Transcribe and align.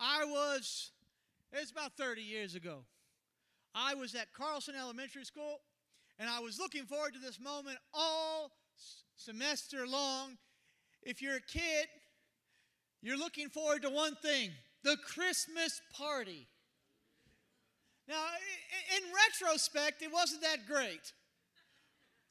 I 0.00 0.24
was, 0.24 0.92
it's 1.52 1.70
about 1.70 1.92
30 1.98 2.22
years 2.22 2.54
ago. 2.54 2.78
I 3.74 3.94
was 3.94 4.14
at 4.14 4.32
Carlson 4.32 4.74
Elementary 4.74 5.24
School, 5.24 5.60
and 6.18 6.28
I 6.28 6.40
was 6.40 6.58
looking 6.58 6.86
forward 6.86 7.12
to 7.12 7.20
this 7.20 7.38
moment 7.38 7.76
all 7.92 8.50
semester 9.16 9.86
long. 9.86 10.38
If 11.02 11.20
you're 11.20 11.36
a 11.36 11.42
kid, 11.42 11.86
you're 13.02 13.18
looking 13.18 13.50
forward 13.50 13.82
to 13.82 13.90
one 13.90 14.16
thing 14.16 14.50
the 14.82 14.96
Christmas 15.06 15.82
party. 15.92 16.48
Now, 18.08 18.24
in 18.96 19.02
retrospect, 19.12 20.02
it 20.02 20.10
wasn't 20.10 20.42
that 20.42 20.66
great. 20.66 21.12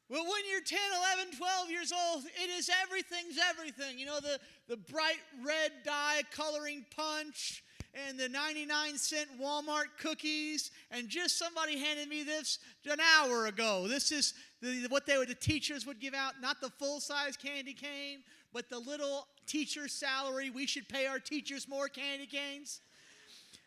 Well, 0.09 0.23
when 0.23 0.41
you're 0.49 0.61
10, 0.61 0.79
11, 1.17 1.37
12 1.37 1.69
years 1.69 1.93
old, 1.93 2.23
it 2.25 2.49
is 2.49 2.69
everything's 2.81 3.37
everything. 3.49 3.99
You 3.99 4.07
know, 4.07 4.19
the, 4.19 4.39
the 4.67 4.77
bright 4.77 5.19
red 5.45 5.71
dye 5.85 6.23
coloring 6.31 6.83
punch 6.95 7.63
and 7.93 8.19
the 8.19 8.27
99 8.27 8.97
cent 8.97 9.29
Walmart 9.39 9.97
cookies. 9.99 10.71
And 10.89 11.09
just 11.09 11.37
somebody 11.37 11.77
handed 11.77 12.09
me 12.09 12.23
this 12.23 12.57
an 12.89 12.99
hour 12.99 13.45
ago. 13.45 13.87
This 13.87 14.11
is 14.11 14.33
the, 14.63 14.87
what 14.89 15.05
they 15.05 15.15
would, 15.15 15.27
the 15.27 15.35
teachers 15.35 15.85
would 15.85 15.99
give 15.99 16.15
out, 16.15 16.41
not 16.41 16.59
the 16.59 16.69
full 16.69 16.99
size 16.99 17.37
candy 17.37 17.73
cane, 17.73 18.23
but 18.51 18.67
the 18.67 18.79
little 18.79 19.27
teacher 19.45 19.87
salary. 19.87 20.49
We 20.49 20.65
should 20.65 20.89
pay 20.89 21.05
our 21.05 21.19
teachers 21.19 21.67
more 21.67 21.87
candy 21.87 22.25
canes. 22.25 22.81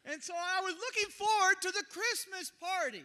And 0.04 0.20
so 0.20 0.34
I 0.34 0.60
was 0.60 0.74
looking 0.74 1.10
forward 1.10 1.62
to 1.62 1.70
the 1.70 1.84
Christmas 1.88 2.50
party. 2.60 3.04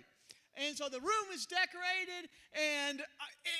And 0.57 0.75
so 0.75 0.89
the 0.89 0.99
room 0.99 1.27
is 1.33 1.45
decorated, 1.45 2.29
and, 2.53 2.99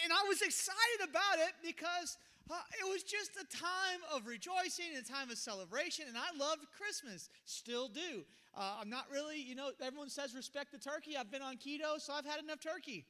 and 0.04 0.12
I 0.12 0.28
was 0.28 0.42
excited 0.42 1.00
about 1.04 1.38
it 1.38 1.54
because 1.62 2.18
uh, 2.50 2.56
it 2.80 2.90
was 2.90 3.04
just 3.04 3.32
a 3.38 3.46
time 3.56 4.02
of 4.14 4.26
rejoicing, 4.26 4.96
and 4.96 5.06
a 5.06 5.08
time 5.08 5.30
of 5.30 5.38
celebration, 5.38 6.06
and 6.08 6.18
I 6.18 6.36
loved 6.38 6.66
Christmas, 6.76 7.30
still 7.46 7.88
do. 7.88 8.26
Uh, 8.56 8.78
I'm 8.82 8.90
not 8.90 9.06
really, 9.12 9.40
you 9.40 9.54
know, 9.54 9.70
everyone 9.80 10.10
says 10.10 10.34
respect 10.34 10.72
the 10.72 10.80
turkey. 10.80 11.16
I've 11.16 11.30
been 11.30 11.44
on 11.44 11.58
keto, 11.58 12.00
so 12.00 12.14
I've 12.14 12.26
had 12.26 12.40
enough 12.40 12.62
turkey. 12.62 13.06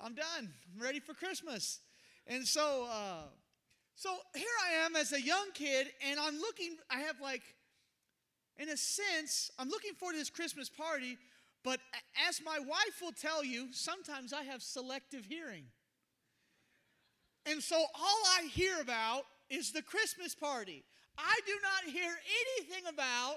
I'm 0.00 0.14
done. 0.14 0.48
I'm 0.74 0.82
ready 0.82 1.00
for 1.00 1.12
Christmas. 1.12 1.80
And 2.26 2.46
so, 2.46 2.86
uh, 2.90 3.24
so 3.96 4.16
here 4.34 4.46
I 4.66 4.86
am 4.86 4.96
as 4.96 5.12
a 5.12 5.20
young 5.20 5.48
kid, 5.52 5.88
and 6.08 6.18
I'm 6.18 6.38
looking, 6.38 6.76
I 6.90 7.00
have 7.00 7.20
like, 7.20 7.42
in 8.56 8.70
a 8.70 8.76
sense, 8.76 9.50
I'm 9.58 9.68
looking 9.68 9.92
forward 9.92 10.14
to 10.14 10.18
this 10.18 10.30
Christmas 10.30 10.70
party 10.70 11.18
but 11.64 11.80
as 12.28 12.40
my 12.44 12.58
wife 12.58 13.00
will 13.02 13.12
tell 13.12 13.44
you, 13.44 13.68
sometimes 13.72 14.32
I 14.32 14.42
have 14.42 14.62
selective 14.62 15.24
hearing. 15.24 15.64
And 17.46 17.62
so 17.62 17.76
all 17.76 18.22
I 18.38 18.46
hear 18.48 18.80
about 18.80 19.24
is 19.48 19.72
the 19.72 19.82
Christmas 19.82 20.34
party. 20.34 20.84
I 21.18 21.40
do 21.46 21.52
not 21.62 21.92
hear 21.92 22.12
anything 22.58 22.84
about 22.88 23.36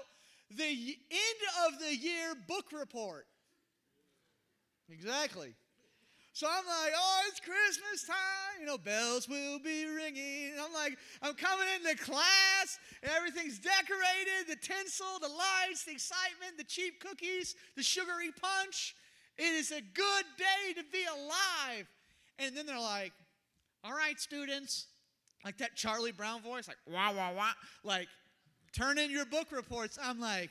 the 0.50 0.64
end 0.64 1.40
of 1.66 1.78
the 1.80 1.96
year 1.96 2.34
book 2.46 2.66
report. 2.72 3.26
Exactly. 4.90 5.54
So 6.34 6.48
I'm 6.48 6.66
like, 6.66 6.92
oh, 6.96 7.20
it's 7.28 7.38
Christmas 7.38 8.08
time. 8.08 8.58
You 8.58 8.66
know, 8.66 8.76
bells 8.76 9.28
will 9.28 9.60
be 9.60 9.86
ringing. 9.86 10.50
And 10.50 10.60
I'm 10.60 10.72
like, 10.72 10.98
I'm 11.22 11.34
coming 11.34 11.68
into 11.76 11.96
class, 12.02 12.78
and 13.04 13.12
everything's 13.16 13.60
decorated 13.60 14.48
the 14.48 14.56
tinsel, 14.56 15.06
the 15.20 15.28
lights, 15.28 15.84
the 15.84 15.92
excitement, 15.92 16.58
the 16.58 16.64
cheap 16.64 16.98
cookies, 16.98 17.54
the 17.76 17.84
sugary 17.84 18.32
punch. 18.32 18.96
It 19.38 19.44
is 19.44 19.70
a 19.70 19.80
good 19.80 20.24
day 20.36 20.72
to 20.74 20.82
be 20.92 21.04
alive. 21.04 21.86
And 22.40 22.56
then 22.56 22.66
they're 22.66 22.80
like, 22.80 23.12
all 23.84 23.92
right, 23.92 24.18
students, 24.18 24.86
like 25.44 25.58
that 25.58 25.76
Charlie 25.76 26.10
Brown 26.10 26.42
voice, 26.42 26.66
like, 26.66 26.78
wah, 26.90 27.12
wah, 27.12 27.32
wah, 27.32 27.52
like, 27.84 28.08
turn 28.76 28.98
in 28.98 29.12
your 29.12 29.24
book 29.24 29.52
reports. 29.52 30.00
I'm 30.02 30.18
like, 30.18 30.50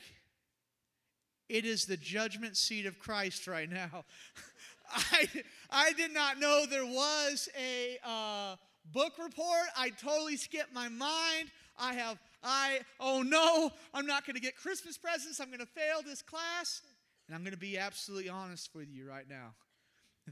it 1.49 1.65
is 1.65 1.85
the 1.85 1.97
judgment 1.97 2.55
seat 2.55 2.85
of 2.85 2.99
Christ 2.99 3.47
right 3.47 3.69
now. 3.69 4.05
I, 4.93 5.27
I 5.69 5.93
did 5.93 6.13
not 6.13 6.39
know 6.39 6.65
there 6.69 6.85
was 6.85 7.49
a 7.59 7.97
uh, 8.05 8.55
book 8.91 9.13
report. 9.21 9.67
I 9.77 9.89
totally 9.89 10.37
skipped 10.37 10.73
my 10.73 10.89
mind. 10.89 11.49
I 11.77 11.93
have, 11.95 12.19
I, 12.43 12.81
oh 12.99 13.23
no, 13.23 13.71
I'm 13.93 14.05
not 14.05 14.25
going 14.25 14.35
to 14.35 14.41
get 14.41 14.55
Christmas 14.55 14.97
presents. 14.97 15.39
I'm 15.39 15.47
going 15.47 15.59
to 15.59 15.65
fail 15.65 16.01
this 16.05 16.21
class. 16.21 16.81
And 17.27 17.35
I'm 17.35 17.41
going 17.41 17.53
to 17.53 17.59
be 17.59 17.77
absolutely 17.77 18.29
honest 18.29 18.75
with 18.75 18.89
you 18.91 19.07
right 19.07 19.27
now. 19.29 19.53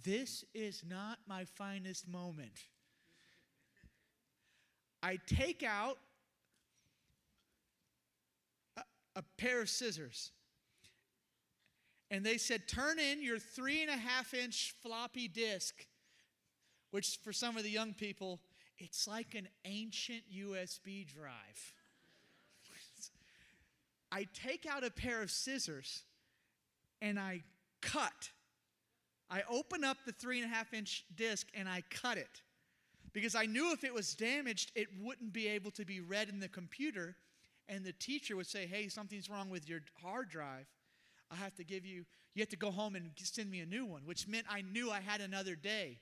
This 0.03 0.45
is 0.53 0.83
not 0.87 1.19
my 1.27 1.45
finest 1.45 2.07
moment. 2.07 2.51
I 5.03 5.17
take 5.25 5.63
out 5.63 5.97
a, 8.77 8.83
a 9.15 9.23
pair 9.37 9.61
of 9.61 9.69
scissors 9.69 10.31
and 12.11 12.25
they 12.25 12.37
said, 12.37 12.67
Turn 12.67 12.99
in 12.99 13.23
your 13.23 13.39
three 13.39 13.81
and 13.81 13.89
a 13.89 13.97
half 13.97 14.33
inch 14.35 14.75
floppy 14.83 15.29
disk, 15.29 15.87
which 16.91 17.17
for 17.23 17.31
some 17.31 17.57
of 17.57 17.63
the 17.63 17.69
young 17.69 17.93
people, 17.93 18.41
it's 18.77 19.07
like 19.07 19.33
an 19.33 19.47
ancient 19.63 20.23
USB 20.31 21.07
drive. 21.07 21.73
I 24.11 24.27
take 24.33 24.65
out 24.65 24.83
a 24.83 24.91
pair 24.91 25.23
of 25.23 25.31
scissors 25.31 26.03
and 27.01 27.17
I 27.17 27.43
cut. 27.81 28.29
I 29.29 29.43
open 29.49 29.85
up 29.85 29.97
the 30.05 30.11
three 30.11 30.41
and 30.41 30.51
a 30.51 30.53
half 30.53 30.73
inch 30.73 31.05
disc 31.15 31.47
and 31.55 31.69
I 31.69 31.81
cut 31.89 32.17
it 32.17 32.41
because 33.13 33.35
I 33.35 33.45
knew 33.45 33.71
if 33.71 33.85
it 33.85 33.93
was 33.93 34.13
damaged, 34.15 34.73
it 34.75 34.87
wouldn't 34.99 35.31
be 35.31 35.47
able 35.47 35.71
to 35.71 35.85
be 35.85 36.01
read 36.01 36.27
in 36.27 36.41
the 36.41 36.49
computer. 36.49 37.15
And 37.69 37.85
the 37.85 37.93
teacher 37.93 38.35
would 38.35 38.47
say, 38.47 38.65
Hey, 38.65 38.89
something's 38.89 39.29
wrong 39.29 39.49
with 39.49 39.69
your 39.69 39.79
hard 40.01 40.29
drive. 40.29 40.67
I 41.31 41.35
have 41.35 41.55
to 41.55 41.63
give 41.63 41.85
you, 41.85 42.05
you 42.33 42.41
have 42.41 42.49
to 42.49 42.57
go 42.57 42.71
home 42.71 42.95
and 42.95 43.11
send 43.17 43.49
me 43.49 43.61
a 43.61 43.65
new 43.65 43.85
one, 43.85 44.01
which 44.05 44.27
meant 44.27 44.45
I 44.49 44.61
knew 44.61 44.91
I 44.91 44.99
had 44.99 45.21
another 45.21 45.55
day. 45.55 45.99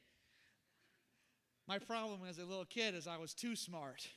My 1.67 1.77
problem 1.77 2.21
as 2.27 2.39
a 2.39 2.45
little 2.45 2.65
kid 2.65 2.95
is 2.95 3.07
I 3.07 3.17
was 3.17 3.33
too 3.33 3.55
smart. 3.55 4.07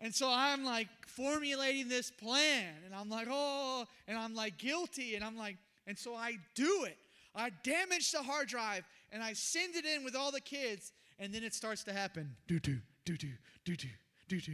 And 0.00 0.14
so 0.14 0.28
I'm 0.30 0.64
like 0.64 0.88
formulating 1.06 1.88
this 1.88 2.10
plan, 2.10 2.74
and 2.84 2.94
I'm 2.94 3.08
like, 3.08 3.28
oh, 3.30 3.86
and 4.06 4.18
I'm 4.18 4.34
like 4.34 4.58
guilty, 4.58 5.14
and 5.14 5.24
I'm 5.24 5.38
like, 5.38 5.56
and 5.86 5.98
so 5.98 6.14
I 6.14 6.36
do 6.54 6.84
it. 6.84 6.98
I 7.34 7.50
damage 7.62 8.12
the 8.12 8.22
hard 8.22 8.48
drive, 8.48 8.84
and 9.10 9.22
I 9.22 9.32
send 9.32 9.74
it 9.76 9.86
in 9.86 10.04
with 10.04 10.14
all 10.14 10.30
the 10.30 10.40
kids, 10.40 10.92
and 11.18 11.32
then 11.32 11.42
it 11.42 11.54
starts 11.54 11.84
to 11.84 11.92
happen. 11.92 12.36
Do 12.46 12.60
do 12.60 12.78
do 13.04 13.16
do 13.16 13.30
do 13.66 13.76
do 13.76 13.88
do 14.28 14.40
do 14.40 14.52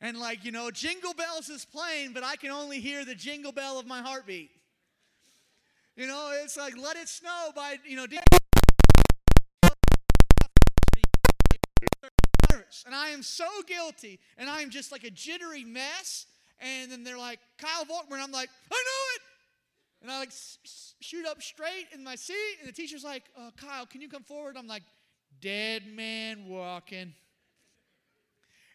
and 0.00 0.18
like 0.18 0.44
you 0.44 0.52
know 0.52 0.70
jingle 0.70 1.14
bells 1.14 1.48
is 1.48 1.64
playing 1.64 2.12
but 2.12 2.22
i 2.22 2.36
can 2.36 2.50
only 2.50 2.80
hear 2.80 3.04
the 3.04 3.14
jingle 3.14 3.52
bell 3.52 3.78
of 3.78 3.86
my 3.86 4.00
heartbeat 4.00 4.50
you 5.98 6.06
know, 6.06 6.30
it's 6.44 6.56
like 6.56 6.74
let 6.80 6.96
it 6.96 7.08
snow 7.08 7.50
by, 7.56 7.74
you 7.84 7.96
know, 7.96 8.06
and 12.86 12.94
I 12.94 13.08
am 13.08 13.24
so 13.24 13.44
guilty, 13.66 14.20
and 14.36 14.48
I 14.48 14.60
am 14.60 14.70
just 14.70 14.92
like 14.92 15.02
a 15.02 15.10
jittery 15.10 15.64
mess. 15.64 16.26
And 16.60 16.90
then 16.92 17.02
they're 17.02 17.18
like, 17.18 17.40
Kyle 17.58 17.84
Volkmer, 17.84 18.12
and 18.12 18.22
I'm 18.22 18.30
like, 18.30 18.48
I 18.70 18.74
know 18.74 19.14
it. 19.16 19.22
And 20.02 20.10
I 20.12 20.20
like 20.20 20.30
shoot 21.00 21.26
up 21.26 21.42
straight 21.42 21.86
in 21.92 22.04
my 22.04 22.14
seat, 22.14 22.58
and 22.60 22.68
the 22.68 22.72
teacher's 22.72 23.02
like, 23.02 23.24
uh, 23.36 23.50
Kyle, 23.56 23.84
can 23.84 24.00
you 24.00 24.08
come 24.08 24.22
forward? 24.22 24.56
I'm 24.56 24.68
like, 24.68 24.84
dead 25.40 25.82
man 25.92 26.46
walking. 26.48 27.12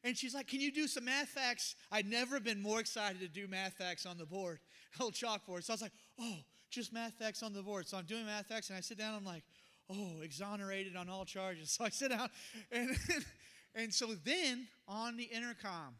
And 0.03 0.17
she's 0.17 0.33
like, 0.33 0.47
Can 0.47 0.59
you 0.59 0.71
do 0.71 0.87
some 0.87 1.05
math 1.05 1.29
facts? 1.29 1.75
I'd 1.91 2.07
never 2.07 2.39
been 2.39 2.61
more 2.61 2.79
excited 2.79 3.19
to 3.21 3.27
do 3.27 3.47
math 3.47 3.73
facts 3.73 4.05
on 4.05 4.17
the 4.17 4.25
board, 4.25 4.59
old 4.99 5.13
chalkboard. 5.13 5.63
So 5.63 5.73
I 5.73 5.75
was 5.75 5.81
like, 5.81 5.93
Oh, 6.19 6.37
just 6.69 6.91
math 6.91 7.13
facts 7.13 7.43
on 7.43 7.53
the 7.53 7.61
board. 7.61 7.87
So 7.87 7.97
I'm 7.97 8.05
doing 8.05 8.25
math 8.25 8.47
facts, 8.47 8.69
and 8.69 8.77
I 8.77 8.81
sit 8.81 8.97
down. 8.97 9.15
I'm 9.15 9.25
like, 9.25 9.43
oh, 9.89 10.21
exonerated 10.21 10.95
on 10.95 11.09
all 11.09 11.25
charges. 11.25 11.71
So 11.77 11.85
I 11.85 11.89
sit 11.89 12.09
down, 12.09 12.29
and 12.71 12.97
and 13.75 13.93
so 13.93 14.15
then 14.23 14.67
on 14.87 15.15
the 15.17 15.23
intercom, 15.23 15.95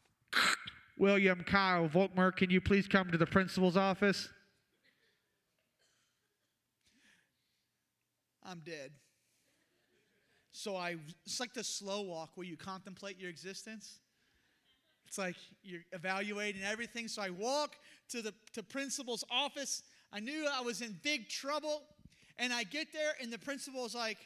William 0.97 1.43
Kyle 1.43 1.87
Volkmer, 1.87 2.35
can 2.35 2.49
you 2.49 2.61
please 2.61 2.87
come 2.87 3.11
to 3.11 3.17
the 3.17 3.25
principal's 3.25 3.77
office? 3.77 4.29
I'm 8.45 8.59
dead. 8.59 8.91
So 10.51 10.75
I, 10.75 10.97
it's 11.25 11.39
like 11.39 11.53
the 11.53 11.63
slow 11.63 12.01
walk 12.01 12.31
where 12.35 12.45
you 12.45 12.57
contemplate 12.57 13.19
your 13.19 13.29
existence. 13.29 13.99
It's 15.13 15.19
like 15.19 15.35
you're 15.61 15.85
evaluating 15.91 16.63
everything. 16.63 17.07
So 17.07 17.21
I 17.21 17.29
walk 17.29 17.75
to 18.09 18.23
the 18.23 18.33
to 18.53 18.63
principal's 18.63 19.23
office 19.29 19.83
I 20.13 20.19
knew 20.19 20.47
I 20.47 20.61
was 20.61 20.81
in 20.81 20.95
big 21.03 21.27
trouble. 21.27 21.81
And 22.37 22.53
I 22.53 22.63
get 22.63 22.93
there, 22.93 23.13
and 23.21 23.31
the 23.31 23.39
principal 23.39 23.85
is 23.85 23.95
like, 23.95 24.17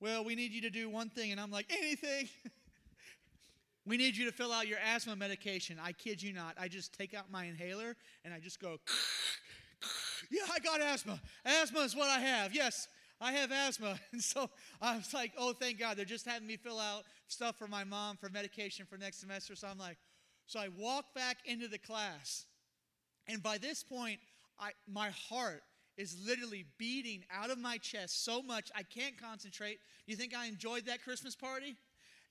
Well, 0.00 0.24
we 0.24 0.34
need 0.34 0.52
you 0.52 0.60
to 0.62 0.70
do 0.70 0.88
one 0.90 1.08
thing. 1.08 1.30
And 1.30 1.40
I'm 1.40 1.50
like, 1.50 1.66
Anything. 1.70 2.28
we 3.86 3.96
need 3.96 4.16
you 4.16 4.26
to 4.26 4.32
fill 4.32 4.52
out 4.52 4.66
your 4.66 4.78
asthma 4.78 5.16
medication. 5.16 5.78
I 5.82 5.92
kid 5.92 6.20
you 6.20 6.32
not. 6.32 6.56
I 6.58 6.68
just 6.68 6.92
take 6.92 7.14
out 7.14 7.30
my 7.30 7.44
inhaler 7.44 7.96
and 8.24 8.34
I 8.34 8.40
just 8.40 8.60
go, 8.60 8.78
Yeah, 10.30 10.42
I 10.52 10.58
got 10.58 10.80
asthma. 10.80 11.20
Asthma 11.44 11.80
is 11.80 11.96
what 11.96 12.08
I 12.08 12.18
have. 12.20 12.54
Yes, 12.54 12.88
I 13.20 13.32
have 13.32 13.52
asthma. 13.52 13.98
And 14.12 14.22
so 14.22 14.50
I 14.80 14.96
was 14.96 15.14
like, 15.14 15.32
Oh, 15.38 15.52
thank 15.52 15.78
God. 15.78 15.96
They're 15.96 16.04
just 16.04 16.26
having 16.26 16.46
me 16.46 16.56
fill 16.56 16.80
out 16.80 17.04
stuff 17.28 17.56
for 17.56 17.68
my 17.68 17.84
mom 17.84 18.16
for 18.16 18.28
medication 18.28 18.86
for 18.86 18.96
next 18.96 19.20
semester. 19.20 19.54
So 19.56 19.68
I'm 19.68 19.78
like, 19.78 19.98
So 20.52 20.60
I 20.60 20.68
walk 20.76 21.14
back 21.14 21.38
into 21.46 21.66
the 21.66 21.78
class 21.78 22.44
And 23.26 23.42
by 23.42 23.56
this 23.56 23.82
point, 23.82 24.20
I, 24.60 24.72
my 24.86 25.08
heart 25.08 25.62
is 25.96 26.14
literally 26.26 26.66
beating 26.76 27.24
out 27.32 27.48
of 27.48 27.56
my 27.56 27.78
chest 27.78 28.22
so 28.22 28.42
much 28.42 28.70
I 28.74 28.82
can't 28.82 29.16
concentrate. 29.18 29.78
Do 30.04 30.12
you 30.12 30.16
think 30.16 30.36
I 30.36 30.44
enjoyed 30.44 30.84
that 30.84 31.02
Christmas 31.04 31.34
party? 31.34 31.76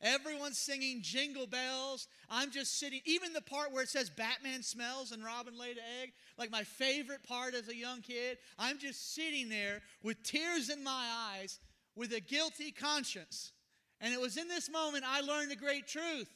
Everyone's 0.03 0.59
singing 0.59 1.01
jingle 1.01 1.47
bells. 1.47 2.07
I'm 2.29 2.51
just 2.51 2.79
sitting, 2.79 3.01
even 3.05 3.33
the 3.33 3.41
part 3.41 3.71
where 3.71 3.81
it 3.81 3.89
says 3.89 4.11
Batman 4.11 4.61
smells 4.61 5.11
and 5.11 5.25
Robin 5.25 5.57
laid 5.57 5.77
an 5.77 5.83
egg, 6.03 6.11
like 6.37 6.51
my 6.51 6.63
favorite 6.63 7.23
part 7.23 7.55
as 7.55 7.69
a 7.69 7.75
young 7.75 8.01
kid. 8.01 8.37
I'm 8.59 8.77
just 8.77 9.15
sitting 9.15 9.49
there 9.49 9.81
with 10.03 10.21
tears 10.21 10.69
in 10.69 10.83
my 10.83 11.09
eyes 11.33 11.59
with 11.95 12.13
a 12.13 12.19
guilty 12.19 12.71
conscience. 12.71 13.51
And 13.99 14.13
it 14.13 14.21
was 14.21 14.37
in 14.37 14.47
this 14.47 14.69
moment 14.69 15.05
I 15.07 15.21
learned 15.21 15.51
a 15.51 15.55
great 15.55 15.87
truth 15.87 16.29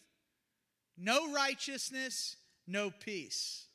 no 0.97 1.31
righteousness, 1.31 2.37
no 2.67 2.89
peace. 2.89 3.67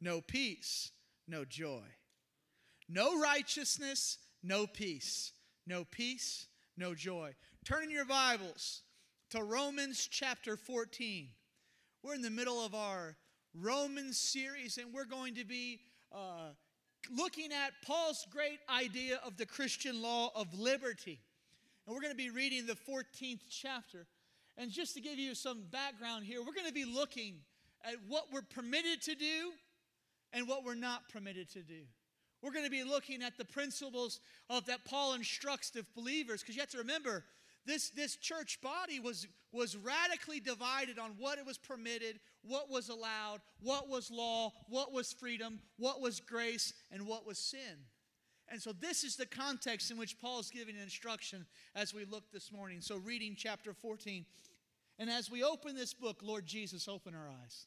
No 0.00 0.20
peace, 0.20 0.92
no 1.28 1.44
joy. 1.44 1.84
No 2.88 3.20
righteousness, 3.20 4.18
no 4.42 4.66
peace. 4.66 5.32
No 5.66 5.84
peace, 5.84 6.46
no 6.76 6.94
joy. 6.94 7.34
Turn 7.64 7.84
in 7.84 7.90
your 7.90 8.06
Bibles 8.06 8.82
to 9.30 9.42
Romans 9.42 10.08
chapter 10.10 10.56
14. 10.56 11.28
We're 12.02 12.14
in 12.14 12.22
the 12.22 12.30
middle 12.30 12.64
of 12.64 12.74
our 12.74 13.16
Romans 13.54 14.18
series, 14.18 14.78
and 14.78 14.92
we're 14.92 15.04
going 15.04 15.34
to 15.34 15.44
be 15.44 15.80
uh, 16.12 16.50
looking 17.14 17.52
at 17.52 17.72
Paul's 17.86 18.26
great 18.30 18.60
idea 18.68 19.20
of 19.24 19.36
the 19.36 19.46
Christian 19.46 20.00
law 20.00 20.30
of 20.34 20.58
liberty. 20.58 21.20
And 21.86 21.94
we're 21.94 22.00
going 22.00 22.12
to 22.12 22.16
be 22.16 22.30
reading 22.30 22.66
the 22.66 22.74
14th 22.74 23.42
chapter. 23.50 24.06
And 24.60 24.70
just 24.70 24.92
to 24.92 25.00
give 25.00 25.18
you 25.18 25.34
some 25.34 25.62
background 25.70 26.26
here, 26.26 26.40
we're 26.40 26.52
going 26.52 26.66
to 26.66 26.72
be 26.72 26.84
looking 26.84 27.36
at 27.82 27.94
what 28.06 28.26
we're 28.30 28.42
permitted 28.42 29.00
to 29.04 29.14
do 29.14 29.52
and 30.34 30.46
what 30.46 30.64
we're 30.64 30.74
not 30.74 31.08
permitted 31.08 31.48
to 31.52 31.62
do. 31.62 31.80
We're 32.42 32.52
going 32.52 32.66
to 32.66 32.70
be 32.70 32.84
looking 32.84 33.22
at 33.22 33.38
the 33.38 33.44
principles 33.46 34.20
of 34.50 34.66
that 34.66 34.84
Paul 34.84 35.14
instructs 35.14 35.70
the 35.70 35.86
believers 35.96 36.42
because 36.42 36.56
you 36.56 36.60
have 36.60 36.68
to 36.72 36.78
remember 36.78 37.24
this, 37.64 37.88
this 37.88 38.16
church 38.16 38.60
body 38.60 39.00
was, 39.00 39.26
was 39.50 39.78
radically 39.78 40.40
divided 40.40 40.98
on 40.98 41.12
what 41.16 41.38
it 41.38 41.46
was 41.46 41.56
permitted, 41.56 42.20
what 42.42 42.68
was 42.68 42.90
allowed, 42.90 43.38
what 43.62 43.88
was 43.88 44.10
law, 44.10 44.52
what 44.68 44.92
was 44.92 45.10
freedom, 45.10 45.60
what 45.78 46.02
was 46.02 46.20
grace, 46.20 46.74
and 46.92 47.06
what 47.06 47.26
was 47.26 47.38
sin. 47.38 47.86
And 48.50 48.60
so, 48.60 48.72
this 48.72 49.04
is 49.04 49.14
the 49.14 49.26
context 49.26 49.92
in 49.92 49.96
which 49.96 50.18
Paul 50.18 50.40
is 50.40 50.50
giving 50.50 50.74
instruction 50.76 51.46
as 51.76 51.94
we 51.94 52.04
look 52.04 52.24
this 52.32 52.50
morning. 52.50 52.80
So, 52.80 52.96
reading 52.96 53.36
chapter 53.38 53.72
14. 53.72 54.26
And 55.00 55.08
as 55.08 55.30
we 55.30 55.42
open 55.42 55.74
this 55.74 55.94
book, 55.94 56.20
Lord 56.22 56.44
Jesus, 56.44 56.86
open 56.86 57.14
our 57.14 57.28
eyes. 57.42 57.66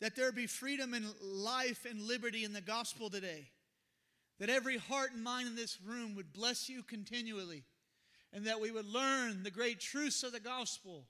That 0.00 0.14
there 0.14 0.30
be 0.30 0.46
freedom 0.46 0.92
and 0.92 1.06
life 1.22 1.86
and 1.88 2.02
liberty 2.02 2.44
in 2.44 2.52
the 2.52 2.60
gospel 2.60 3.08
today. 3.08 3.48
That 4.38 4.50
every 4.50 4.76
heart 4.76 5.12
and 5.14 5.24
mind 5.24 5.48
in 5.48 5.56
this 5.56 5.78
room 5.82 6.14
would 6.14 6.32
bless 6.32 6.68
you 6.68 6.82
continually 6.82 7.64
and 8.34 8.44
that 8.44 8.60
we 8.60 8.70
would 8.70 8.86
learn 8.86 9.42
the 9.42 9.50
great 9.50 9.80
truths 9.80 10.22
of 10.22 10.32
the 10.32 10.40
gospel. 10.40 11.06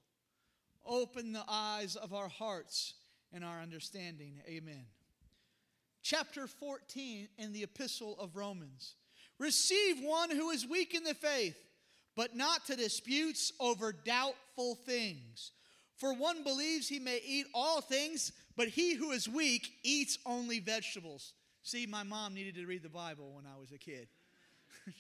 Open 0.87 1.33
the 1.33 1.45
eyes 1.49 1.97
of 1.97 2.15
our 2.15 2.29
hearts 2.29 2.95
and 3.33 3.45
our 3.45 3.61
understanding. 3.61 4.41
Amen. 4.49 4.87
Chapter 6.03 6.47
14 6.47 7.29
in 7.37 7.53
the 7.53 7.65
Epistle 7.65 8.17
of 8.21 8.37
Romans. 8.37 8.95
Receive 9.39 9.97
one 10.01 10.31
who 10.31 10.51
is 10.51 10.67
weak 10.67 10.95
in 10.95 11.03
the 11.03 11.15
faith, 11.15 11.59
but 12.19 12.35
not 12.35 12.67
to 12.67 12.75
disputes 12.75 13.53
over 13.61 13.93
doubtful 13.93 14.75
things. 14.75 15.53
For 15.99 16.13
one 16.13 16.43
believes 16.43 16.89
he 16.89 16.99
may 16.99 17.21
eat 17.25 17.47
all 17.55 17.81
things, 17.81 18.33
but 18.57 18.67
he 18.67 18.95
who 18.95 19.13
is 19.13 19.29
weak 19.29 19.75
eats 19.85 20.19
only 20.27 20.59
vegetables. 20.59 21.33
See, 21.63 21.87
my 21.87 22.03
mom 22.03 22.35
needed 22.35 22.57
to 22.57 22.67
read 22.67 22.83
the 22.83 22.89
Bible 22.89 23.31
when 23.35 23.45
I 23.47 23.57
was 23.57 23.71
a 23.71 23.79
kid. 23.79 24.09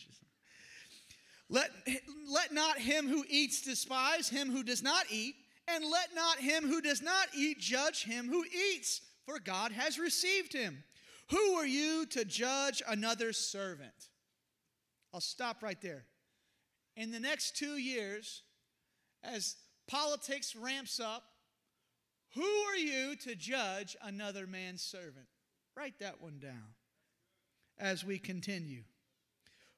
Let, 1.50 1.70
let 2.30 2.52
not 2.52 2.78
him 2.78 3.08
who 3.08 3.24
eats 3.26 3.62
despise 3.62 4.28
him 4.28 4.52
who 4.52 4.62
does 4.62 4.82
not 4.82 5.06
eat, 5.10 5.34
and 5.66 5.82
let 5.82 6.14
not 6.14 6.36
him 6.36 6.68
who 6.68 6.82
does 6.82 7.00
not 7.00 7.28
eat 7.34 7.58
judge 7.58 8.04
him 8.04 8.28
who 8.28 8.44
eats, 8.44 9.00
for 9.24 9.38
God 9.38 9.72
has 9.72 9.98
received 9.98 10.52
him. 10.52 10.84
Who 11.30 11.54
are 11.54 11.66
you 11.66 12.04
to 12.10 12.26
judge 12.26 12.82
another 12.86 13.32
servant? 13.32 14.10
I'll 15.14 15.22
stop 15.22 15.62
right 15.62 15.80
there. 15.80 16.04
In 16.98 17.12
the 17.12 17.20
next 17.20 17.56
two 17.56 17.76
years, 17.76 18.42
as 19.22 19.54
politics 19.86 20.56
ramps 20.56 20.98
up, 20.98 21.22
who 22.34 22.42
are 22.42 22.76
you 22.76 23.14
to 23.22 23.36
judge 23.36 23.96
another 24.02 24.48
man's 24.48 24.82
servant? 24.82 25.28
Write 25.76 26.00
that 26.00 26.20
one 26.20 26.40
down 26.40 26.74
as 27.78 28.04
we 28.04 28.18
continue. 28.18 28.82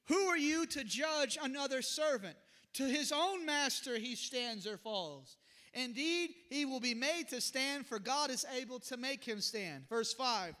Who 0.07 0.17
are 0.29 0.37
you 0.37 0.65
to 0.65 0.83
judge 0.83 1.37
another 1.39 1.83
servant? 1.83 2.37
To 2.73 2.85
his 2.85 3.11
own 3.11 3.45
master 3.45 3.99
he 3.99 4.15
stands 4.15 4.65
or 4.65 4.77
falls. 4.77 5.37
Indeed, 5.75 6.31
he 6.49 6.65
will 6.65 6.79
be 6.79 6.95
made 6.95 7.29
to 7.29 7.39
stand, 7.39 7.85
for 7.85 7.99
God 7.99 8.31
is 8.31 8.47
able 8.57 8.79
to 8.79 8.97
make 8.97 9.23
him 9.23 9.41
stand. 9.41 9.87
Verse 9.87 10.11
5 10.11 10.55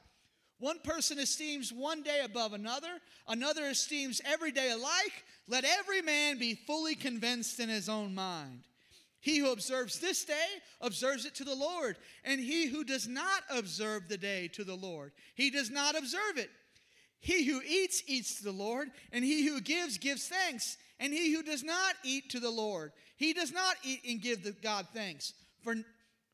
One 0.61 0.79
person 0.79 1.19
esteems 1.19 1.73
one 1.73 2.03
day 2.03 2.21
above 2.23 2.53
another, 2.53 3.01
another 3.27 3.65
esteems 3.65 4.21
every 4.23 4.53
day 4.53 4.71
alike. 4.71 5.25
Let 5.49 5.65
every 5.65 6.01
man 6.01 6.39
be 6.39 6.55
fully 6.55 6.95
convinced 6.95 7.59
in 7.59 7.67
his 7.67 7.89
own 7.89 8.15
mind. 8.15 8.61
He 9.19 9.39
who 9.39 9.51
observes 9.51 9.99
this 9.99 10.23
day 10.23 10.47
observes 10.79 11.25
it 11.25 11.35
to 11.35 11.43
the 11.43 11.53
Lord, 11.53 11.97
and 12.23 12.39
he 12.39 12.67
who 12.67 12.83
does 12.83 13.07
not 13.07 13.43
observe 13.49 14.07
the 14.07 14.17
day 14.17 14.47
to 14.53 14.63
the 14.63 14.75
Lord, 14.75 15.11
he 15.35 15.51
does 15.51 15.69
not 15.69 15.97
observe 15.97 16.37
it 16.37 16.49
he 17.21 17.45
who 17.45 17.61
eats, 17.61 18.01
eats 18.07 18.37
to 18.37 18.43
the 18.43 18.51
Lord, 18.51 18.89
and 19.11 19.23
he 19.23 19.47
who 19.47 19.61
gives, 19.61 19.99
gives 19.99 20.27
thanks. 20.27 20.77
And 20.99 21.13
he 21.13 21.31
who 21.33 21.43
does 21.43 21.63
not 21.63 21.95
eat 22.03 22.31
to 22.31 22.39
the 22.39 22.49
Lord, 22.49 22.91
he 23.15 23.31
does 23.33 23.53
not 23.53 23.75
eat 23.83 24.01
and 24.07 24.21
give 24.21 24.43
the 24.43 24.51
God 24.51 24.87
thanks. 24.93 25.33
For, 25.63 25.75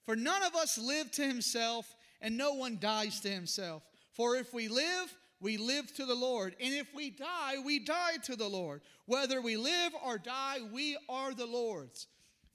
for 0.05 0.15
none 0.15 0.43
of 0.43 0.55
us 0.55 0.77
live 0.77 1.11
to 1.11 1.23
himself, 1.23 1.93
and 2.21 2.37
no 2.37 2.53
one 2.53 2.77
dies 2.79 3.19
to 3.21 3.29
himself. 3.29 3.83
For 4.17 4.35
if 4.35 4.51
we 4.51 4.67
live, 4.67 5.15
we 5.39 5.57
live 5.57 5.93
to 5.95 6.05
the 6.05 6.15
Lord. 6.15 6.55
And 6.59 6.73
if 6.73 6.93
we 6.95 7.11
die, 7.11 7.59
we 7.63 7.77
die 7.77 8.17
to 8.23 8.35
the 8.35 8.47
Lord. 8.47 8.81
Whether 9.05 9.41
we 9.41 9.55
live 9.55 9.93
or 10.03 10.17
die, 10.17 10.57
we 10.73 10.97
are 11.07 11.35
the 11.35 11.45
Lord's. 11.45 12.07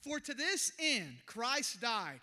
For 0.03 0.19
to 0.19 0.35
this 0.35 0.73
end 0.81 1.19
Christ 1.25 1.81
died, 1.81 2.20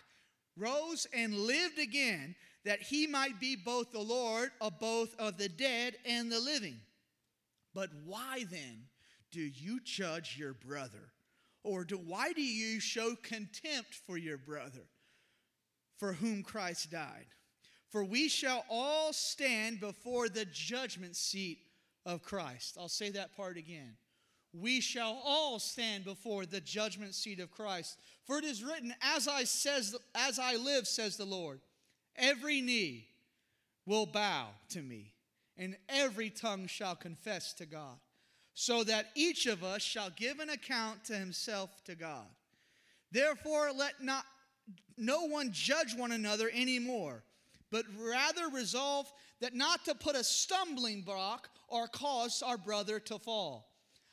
rose, 0.58 1.06
and 1.14 1.34
lived 1.34 1.78
again 1.78 2.34
that 2.66 2.82
he 2.82 3.06
might 3.06 3.40
be 3.40 3.56
both 3.56 3.90
the 3.90 3.98
Lord 3.98 4.50
of 4.60 4.78
both 4.78 5.18
of 5.18 5.38
the 5.38 5.48
dead 5.48 5.94
and 6.04 6.30
the 6.30 6.38
living. 6.38 6.78
But 7.74 7.88
why 8.04 8.44
then 8.50 8.82
do 9.32 9.40
you 9.40 9.80
judge 9.82 10.36
your 10.38 10.52
brother? 10.52 11.12
Or 11.64 11.84
do, 11.84 11.96
why 11.96 12.32
do 12.34 12.42
you 12.42 12.78
show 12.78 13.14
contempt 13.22 13.94
for 14.06 14.18
your 14.18 14.36
brother 14.36 14.86
for 15.96 16.12
whom 16.12 16.42
Christ 16.42 16.90
died? 16.90 17.26
For 17.90 18.04
we 18.04 18.28
shall 18.28 18.64
all 18.70 19.12
stand 19.12 19.80
before 19.80 20.28
the 20.28 20.44
judgment 20.44 21.16
seat 21.16 21.58
of 22.06 22.22
Christ. 22.22 22.76
I'll 22.78 22.88
say 22.88 23.10
that 23.10 23.36
part 23.36 23.56
again. 23.56 23.96
We 24.52 24.80
shall 24.80 25.20
all 25.24 25.58
stand 25.58 26.04
before 26.04 26.46
the 26.46 26.60
judgment 26.60 27.14
seat 27.14 27.40
of 27.40 27.50
Christ. 27.50 27.98
For 28.24 28.38
it 28.38 28.44
is 28.44 28.64
written, 28.64 28.94
as 29.00 29.28
I 29.28 29.44
says 29.44 29.96
as 30.14 30.38
I 30.38 30.56
live 30.56 30.86
says 30.86 31.16
the 31.16 31.24
Lord, 31.24 31.60
Every 32.16 32.60
knee 32.60 33.06
will 33.86 34.06
bow 34.06 34.48
to 34.70 34.82
me, 34.82 35.14
and 35.56 35.76
every 35.88 36.30
tongue 36.30 36.66
shall 36.66 36.94
confess 36.94 37.52
to 37.54 37.66
God, 37.66 37.96
so 38.54 38.84
that 38.84 39.06
each 39.14 39.46
of 39.46 39.64
us 39.64 39.82
shall 39.82 40.10
give 40.10 40.38
an 40.40 40.50
account 40.50 41.04
to 41.04 41.14
himself 41.14 41.70
to 41.84 41.94
God. 41.94 42.26
Therefore, 43.12 43.70
let 43.74 44.02
not 44.02 44.24
no 44.96 45.26
one 45.26 45.50
judge 45.52 45.94
one 45.96 46.12
another 46.12 46.50
anymore, 46.52 47.22
but 47.70 47.84
rather 47.98 48.48
resolve 48.48 49.10
that 49.40 49.54
not 49.54 49.84
to 49.84 49.94
put 49.94 50.16
a 50.16 50.24
stumbling 50.24 51.02
block 51.02 51.48
or 51.68 51.86
cause 51.86 52.42
our 52.42 52.58
brother 52.58 53.00
to 53.00 53.18
fall. 53.18 53.70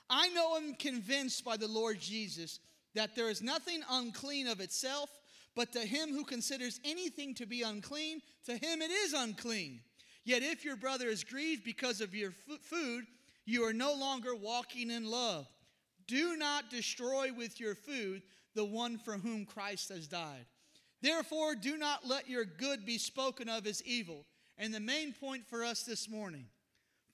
I 0.10 0.30
know 0.30 0.56
I'm 0.56 0.74
convinced 0.76 1.44
by 1.44 1.58
the 1.58 1.68
Lord 1.68 2.00
Jesus 2.00 2.60
that 2.96 3.16
there 3.16 3.30
is 3.30 3.42
nothing 3.42 3.82
unclean 3.90 4.48
of 4.48 4.60
itself 4.60 5.10
but 5.56 5.74
to 5.74 5.80
him 5.80 6.10
who 6.10 6.24
considers 6.24 6.80
anything 6.86 7.34
to 7.34 7.48
be 7.48 7.64
unclean, 7.64 8.22
to 8.46 8.54
him 8.54 8.82
it 8.82 8.92
is 8.92 9.14
unclean. 9.14 9.80
Yet 10.24 10.44
if 10.44 10.64
your 10.64 10.76
brother 10.76 11.08
is 11.08 11.24
grieved 11.24 11.64
because 11.64 12.00
of 12.00 12.14
your 12.14 12.32
food, 12.62 13.06
you 13.46 13.64
are 13.64 13.74
no 13.74 13.94
longer 13.94 14.36
walking 14.36 14.92
in 14.92 15.10
love. 15.10 15.48
Do 16.06 16.38
not 16.38 16.70
destroy 16.70 17.32
with 17.36 17.60
your 17.60 17.76
food 17.76 18.22
the 18.54 18.66
one 18.66 18.98
for 18.98 19.14
whom 19.14 19.46
Christ 19.46 19.90
has 19.90 20.08
died. 20.08 20.46
Therefore, 21.02 21.56
do 21.56 21.78
not 21.78 22.08
let 22.08 22.30
your 22.30 22.46
good 22.46 22.86
be 22.86 22.98
spoken 22.98 23.50
of 23.50 23.68
as 23.68 23.84
evil. 23.84 24.26
And 24.58 24.74
the 24.74 24.80
main 24.80 25.14
point 25.14 25.46
for 25.48 25.64
us 25.64 25.84
this 25.84 26.10
morning 26.10 26.46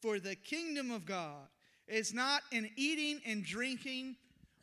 for 0.02 0.20
the 0.20 0.36
kingdom 0.36 0.92
of 0.92 1.06
God 1.06 1.48
is 1.88 2.14
not 2.14 2.42
in 2.52 2.70
eating 2.76 3.20
and 3.26 3.44
drinking, 3.44 4.16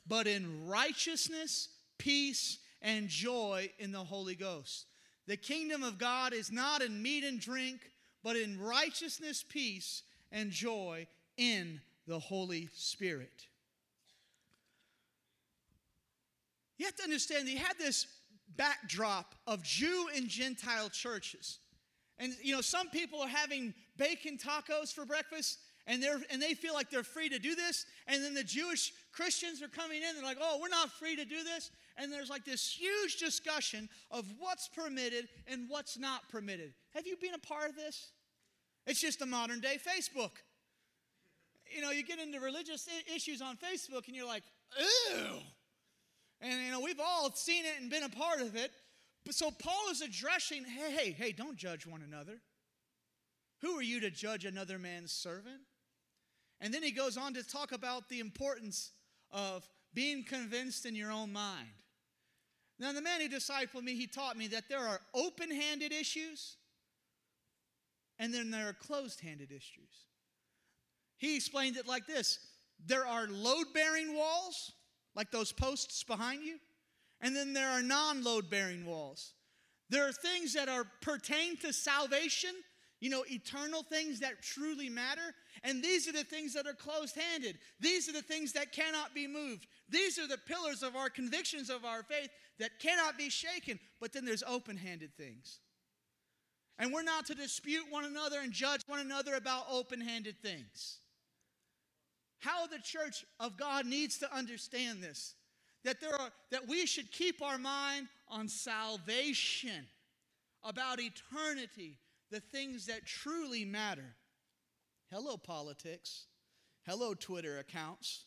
but 0.07 0.27
in 0.27 0.67
righteousness, 0.67 1.69
peace, 1.99 2.59
and 2.81 3.09
joy 3.09 3.71
in 3.79 3.93
the 3.93 4.05
Holy 4.05 4.35
Ghost. 4.35 4.87
The 5.27 5.37
kingdom 5.37 5.83
of 5.83 5.99
God 5.99 6.33
is 6.33 6.51
not 6.51 6.83
in 6.83 7.03
meat 7.03 7.25
and 7.25 7.39
drink, 7.39 7.81
but 8.23 8.37
in 8.37 8.61
righteousness, 8.61 9.45
peace, 9.47 10.03
and 10.33 10.51
joy 10.51 11.07
in 11.37 11.81
the 12.07 12.19
Holy 12.19 12.69
Spirit. 12.75 13.47
You 16.79 16.87
have 16.87 16.97
to 16.97 17.05
understand, 17.05 17.47
he 17.47 17.57
had 17.57 17.79
this 17.79 18.07
backdrop 18.57 19.35
of 19.47 19.63
Jew 19.63 20.09
and 20.15 20.29
Gentile 20.29 20.89
churches. 20.89 21.59
And 22.19 22.35
you 22.43 22.55
know, 22.55 22.61
some 22.61 22.91
people 22.91 23.21
are 23.21 23.29
having 23.29 23.73
bacon 23.97 24.37
tacos 24.37 24.93
for 24.93 25.07
breakfast, 25.07 25.59
and 25.87 26.03
they're 26.03 26.21
and 26.31 26.41
they 26.41 26.55
feel 26.55 26.75
like 26.75 26.91
they're 26.91 27.03
free 27.03 27.31
to 27.31 27.39
do 27.39 27.55
this. 27.55 27.87
And 28.07 28.23
then 28.23 28.35
the 28.35 28.45
Jewish 28.45 28.93
Christians 29.13 29.63
are 29.63 29.69
coming 29.69 30.03
in, 30.03 30.15
they're 30.15 30.25
like, 30.25 30.39
oh, 30.41 30.59
we're 30.61 30.69
not 30.69 30.91
free 30.91 31.17
to 31.17 31.25
do 31.25 31.43
this. 31.43 31.71
And 31.97 32.13
there's 32.13 32.31
like 32.31 32.45
this 32.45 32.79
huge 32.79 33.17
discussion 33.17 33.89
of 34.11 34.27
what's 34.39 34.69
permitted 34.69 35.29
and 35.47 35.67
what's 35.69 35.99
not 35.99 36.29
permitted. 36.29 36.73
Have 36.95 37.07
you 37.07 37.17
been 37.17 37.35
a 37.35 37.39
part 37.39 37.71
of 37.71 37.77
this? 37.77 38.13
It's 38.87 39.01
just 39.01 39.23
a 39.23 39.27
modern 39.27 39.61
day 39.61 39.77
Facebook. 39.77 40.31
You 41.75 41.83
know, 41.83 41.91
you 41.91 42.03
get 42.03 42.19
into 42.19 42.41
religious 42.41 42.89
issues 43.15 43.41
on 43.41 43.57
Facebook 43.57 44.09
and 44.09 44.17
you're 44.17 44.27
like, 44.27 44.43
ew. 44.79 45.39
And, 46.41 46.61
you 46.61 46.71
know, 46.71 46.81
we've 46.81 47.01
all 47.01 47.31
seen 47.33 47.65
it 47.65 47.81
and 47.81 47.91
been 47.91 48.03
a 48.03 48.09
part 48.09 48.41
of 48.41 48.57
it. 48.57 48.73
But 49.25 49.35
so 49.35 49.51
Paul 49.51 49.91
is 49.91 50.01
addressing 50.01 50.65
hey, 50.65 50.91
hey, 50.91 51.11
hey, 51.13 51.33
don't 51.33 51.57
judge 51.57 51.87
one 51.87 52.03
another. 52.03 52.41
Who 53.61 53.77
are 53.77 53.83
you 53.83 54.01
to 54.01 54.11
judge 54.11 54.47
another 54.47 54.79
man's 54.79 55.13
servant? 55.13 55.61
And 56.61 56.73
then 56.73 56.83
he 56.83 56.93
goes 56.93 57.17
on 57.17 57.35
to 57.35 57.43
talk 57.43 57.73
about 57.73 58.09
the 58.09 58.21
importance 58.21 58.93
of 59.31 59.69
being 59.93 60.25
convinced 60.25 60.87
in 60.87 60.95
your 60.95 61.11
own 61.11 61.33
mind. 61.33 61.69
Now, 62.79 62.93
the 62.93 63.03
man 63.03 63.21
who 63.21 63.29
discipled 63.29 63.83
me, 63.83 63.95
he 63.95 64.07
taught 64.07 64.39
me 64.39 64.47
that 64.49 64.65
there 64.71 64.87
are 64.87 65.01
open 65.15 65.51
handed 65.51 65.93
issues 65.93 66.57
and 68.19 68.33
then 68.33 68.51
there 68.51 68.69
are 68.69 68.75
closed 68.75 69.21
handed 69.21 69.51
issues. 69.51 70.07
He 71.17 71.37
explained 71.37 71.77
it 71.77 71.87
like 71.87 72.07
this 72.07 72.39
there 72.87 73.07
are 73.07 73.27
load 73.29 73.67
bearing 73.75 74.17
walls, 74.17 74.73
like 75.15 75.31
those 75.31 75.53
posts 75.53 76.03
behind 76.05 76.43
you, 76.43 76.59
and 77.21 77.35
then 77.35 77.53
there 77.53 77.71
are 77.71 77.83
non 77.83 78.23
load 78.23 78.51
bearing 78.51 78.87
walls. 78.87 79.35
There 79.91 80.09
are 80.09 80.13
things 80.13 80.55
that 80.55 80.69
are 80.69 80.87
pertain 81.03 81.57
to 81.59 81.73
salvation, 81.73 82.51
you 83.01 83.11
know, 83.11 83.25
eternal 83.29 83.83
things 83.83 84.21
that 84.21 84.41
truly 84.41 84.89
matter. 84.89 85.35
And 85.65 85.83
these 85.83 86.09
are 86.09 86.13
the 86.13 86.25
things 86.25 86.55
that 86.55 86.67
are 86.67 86.75
closed 86.75 87.17
handed. 87.17 87.59
These 87.81 88.09
are 88.09 88.13
the 88.13 88.23
things 88.23 88.53
that 88.53 88.73
cannot 88.73 89.15
be 89.15 89.27
moved. 89.27 89.67
These 89.89 90.19
are 90.19 90.29
the 90.29 90.39
pillars 90.39 90.85
of 90.85 90.95
our 90.95 91.11
convictions 91.11 91.71
of 91.71 91.85
our 91.85 92.05
faith 92.05 92.31
that 92.61 92.79
cannot 92.79 93.19
be 93.19 93.29
shaken. 93.29 93.81
But 94.01 94.13
then 94.13 94.25
there's 94.25 94.45
open 94.45 94.77
handed 94.77 95.17
things. 95.17 95.59
And 96.79 96.93
we're 96.93 97.03
not 97.03 97.27
to 97.27 97.35
dispute 97.35 97.85
one 97.91 98.05
another 98.05 98.41
and 98.41 98.53
judge 98.53 98.83
one 98.87 99.01
another 99.01 99.35
about 99.35 99.67
open 99.71 100.01
handed 100.01 100.41
things. 100.41 100.99
How 102.41 102.67
the 102.67 102.79
church 102.79 103.25
of 103.39 103.57
God 103.57 103.87
needs 103.87 104.19
to 104.19 104.35
understand 104.35 105.03
this 105.03 105.35
that 105.85 106.01
there 106.01 106.15
are 106.15 106.31
that 106.51 106.69
we 106.69 106.85
should 106.85 107.11
keep 107.11 107.41
our 107.41 107.59
mind 107.59 108.09
on 108.29 108.49
salvation, 108.49 109.87
about 110.63 111.01
eternity, 111.01 111.99
the 112.31 112.41
things 112.41 112.87
that 112.87 113.07
truly 113.07 113.65
matter. 113.65 114.15
Hello 115.11 115.37
politics. 115.37 116.27
Hello 116.87 117.15
Twitter 117.15 117.59
accounts. 117.59 118.25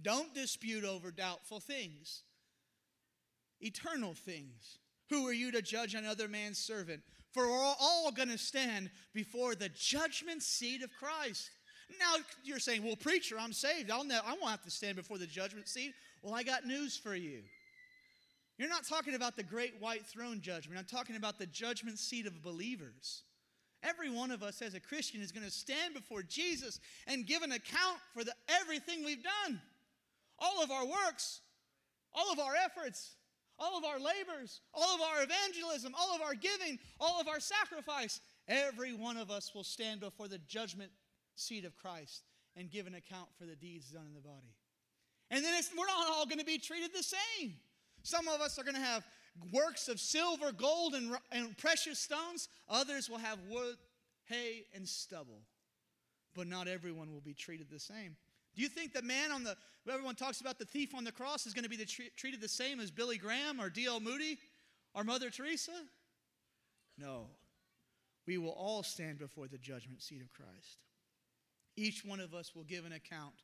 Don't 0.00 0.34
dispute 0.34 0.84
over 0.84 1.10
doubtful 1.10 1.60
things. 1.60 2.22
Eternal 3.60 4.14
things. 4.14 4.78
Who 5.10 5.26
are 5.28 5.32
you 5.32 5.52
to 5.52 5.62
judge 5.62 5.94
another 5.94 6.26
man's 6.26 6.58
servant? 6.58 7.02
For 7.32 7.48
we're 7.48 7.74
all 7.80 8.10
going 8.10 8.30
to 8.30 8.38
stand 8.38 8.90
before 9.14 9.54
the 9.54 9.68
judgment 9.68 10.42
seat 10.42 10.82
of 10.82 10.90
Christ. 10.98 11.50
Now 11.98 12.16
you're 12.44 12.58
saying, 12.58 12.84
well, 12.84 12.96
preacher, 12.96 13.36
I'm 13.38 13.52
saved. 13.52 13.90
I'll 13.90 14.04
ne- 14.04 14.14
I 14.14 14.32
won't 14.32 14.50
have 14.50 14.62
to 14.62 14.70
stand 14.70 14.96
before 14.96 15.18
the 15.18 15.26
judgment 15.26 15.68
seat. 15.68 15.94
Well, 16.22 16.34
I 16.34 16.42
got 16.42 16.66
news 16.66 16.96
for 16.96 17.14
you. 17.14 17.42
You're 18.58 18.68
not 18.68 18.86
talking 18.86 19.14
about 19.14 19.36
the 19.36 19.42
great 19.42 19.74
white 19.80 20.06
throne 20.06 20.40
judgment. 20.40 20.78
I'm 20.78 20.84
talking 20.84 21.16
about 21.16 21.38
the 21.38 21.46
judgment 21.46 21.98
seat 21.98 22.26
of 22.26 22.42
believers. 22.42 23.22
Every 23.82 24.10
one 24.10 24.30
of 24.30 24.42
us 24.42 24.62
as 24.62 24.74
a 24.74 24.80
Christian 24.80 25.20
is 25.20 25.32
going 25.32 25.44
to 25.44 25.50
stand 25.50 25.94
before 25.94 26.22
Jesus 26.22 26.78
and 27.06 27.26
give 27.26 27.42
an 27.42 27.52
account 27.52 27.98
for 28.14 28.22
the, 28.22 28.32
everything 28.48 29.04
we've 29.04 29.24
done. 29.24 29.60
All 30.38 30.62
of 30.62 30.70
our 30.70 30.86
works, 30.86 31.40
all 32.12 32.32
of 32.32 32.38
our 32.38 32.54
efforts, 32.54 33.16
all 33.58 33.76
of 33.76 33.84
our 33.84 33.98
labors, 33.98 34.60
all 34.72 34.94
of 34.94 35.00
our 35.00 35.22
evangelism, 35.22 35.94
all 35.98 36.14
of 36.14 36.22
our 36.22 36.34
giving, 36.34 36.78
all 37.00 37.20
of 37.20 37.28
our 37.28 37.40
sacrifice. 37.40 38.20
Every 38.46 38.92
one 38.92 39.16
of 39.16 39.30
us 39.30 39.52
will 39.54 39.64
stand 39.64 40.00
before 40.00 40.28
the 40.28 40.38
judgment 40.38 40.90
seat 41.34 41.64
of 41.64 41.76
Christ 41.76 42.22
and 42.56 42.70
give 42.70 42.86
an 42.86 42.94
account 42.94 43.28
for 43.38 43.46
the 43.46 43.56
deeds 43.56 43.90
done 43.90 44.06
in 44.06 44.14
the 44.14 44.20
body. 44.20 44.54
And 45.30 45.44
then 45.44 45.54
we're 45.76 45.86
not 45.86 46.08
all 46.10 46.26
going 46.26 46.38
to 46.38 46.44
be 46.44 46.58
treated 46.58 46.90
the 46.94 47.02
same. 47.02 47.54
Some 48.02 48.28
of 48.28 48.40
us 48.40 48.58
are 48.58 48.64
going 48.64 48.74
to 48.74 48.80
have 48.80 49.04
works 49.52 49.88
of 49.88 49.98
silver, 49.98 50.52
gold, 50.52 50.94
and, 50.94 51.16
and 51.30 51.56
precious 51.56 51.98
stones. 51.98 52.48
Others 52.68 53.08
will 53.08 53.18
have 53.18 53.38
wood, 53.48 53.76
hay, 54.24 54.64
and 54.74 54.86
stubble. 54.86 55.40
But 56.34 56.48
not 56.48 56.68
everyone 56.68 57.12
will 57.12 57.20
be 57.20 57.34
treated 57.34 57.68
the 57.70 57.80
same. 57.80 58.16
Do 58.54 58.62
you 58.62 58.68
think 58.68 58.92
the 58.92 59.02
man 59.02 59.30
on 59.30 59.44
the, 59.44 59.56
everyone 59.90 60.14
talks 60.14 60.40
about 60.40 60.58
the 60.58 60.64
thief 60.64 60.94
on 60.94 61.04
the 61.04 61.12
cross 61.12 61.46
is 61.46 61.54
going 61.54 61.64
to 61.64 61.70
be 61.70 61.76
the, 61.76 61.86
treated 62.16 62.40
the 62.40 62.48
same 62.48 62.80
as 62.80 62.90
Billy 62.90 63.16
Graham 63.16 63.60
or 63.60 63.70
D.L. 63.70 64.00
Moody 64.00 64.38
or 64.94 65.04
Mother 65.04 65.30
Teresa? 65.30 65.72
No. 66.98 67.28
We 68.26 68.38
will 68.38 68.50
all 68.50 68.82
stand 68.82 69.18
before 69.18 69.48
the 69.48 69.58
judgment 69.58 70.02
seat 70.02 70.20
of 70.20 70.30
Christ. 70.32 70.78
Each 71.76 72.04
one 72.04 72.20
of 72.20 72.34
us 72.34 72.54
will 72.54 72.64
give 72.64 72.84
an 72.84 72.92
account 72.92 73.34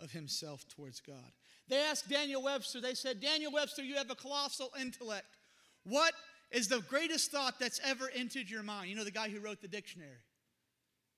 of 0.00 0.10
himself 0.10 0.66
towards 0.68 1.00
God. 1.00 1.32
They 1.68 1.78
asked 1.78 2.08
Daniel 2.08 2.42
Webster, 2.42 2.80
they 2.80 2.94
said, 2.94 3.20
Daniel 3.20 3.52
Webster, 3.52 3.82
you 3.82 3.96
have 3.96 4.10
a 4.10 4.14
colossal 4.14 4.70
intellect. 4.80 5.38
What 5.84 6.12
is 6.50 6.68
the 6.68 6.80
greatest 6.80 7.30
thought 7.30 7.58
that's 7.58 7.80
ever 7.84 8.10
entered 8.14 8.50
your 8.50 8.62
mind? 8.62 8.90
You 8.90 8.96
know, 8.96 9.04
the 9.04 9.10
guy 9.10 9.28
who 9.28 9.40
wrote 9.40 9.60
the 9.60 9.68
dictionary. 9.68 10.22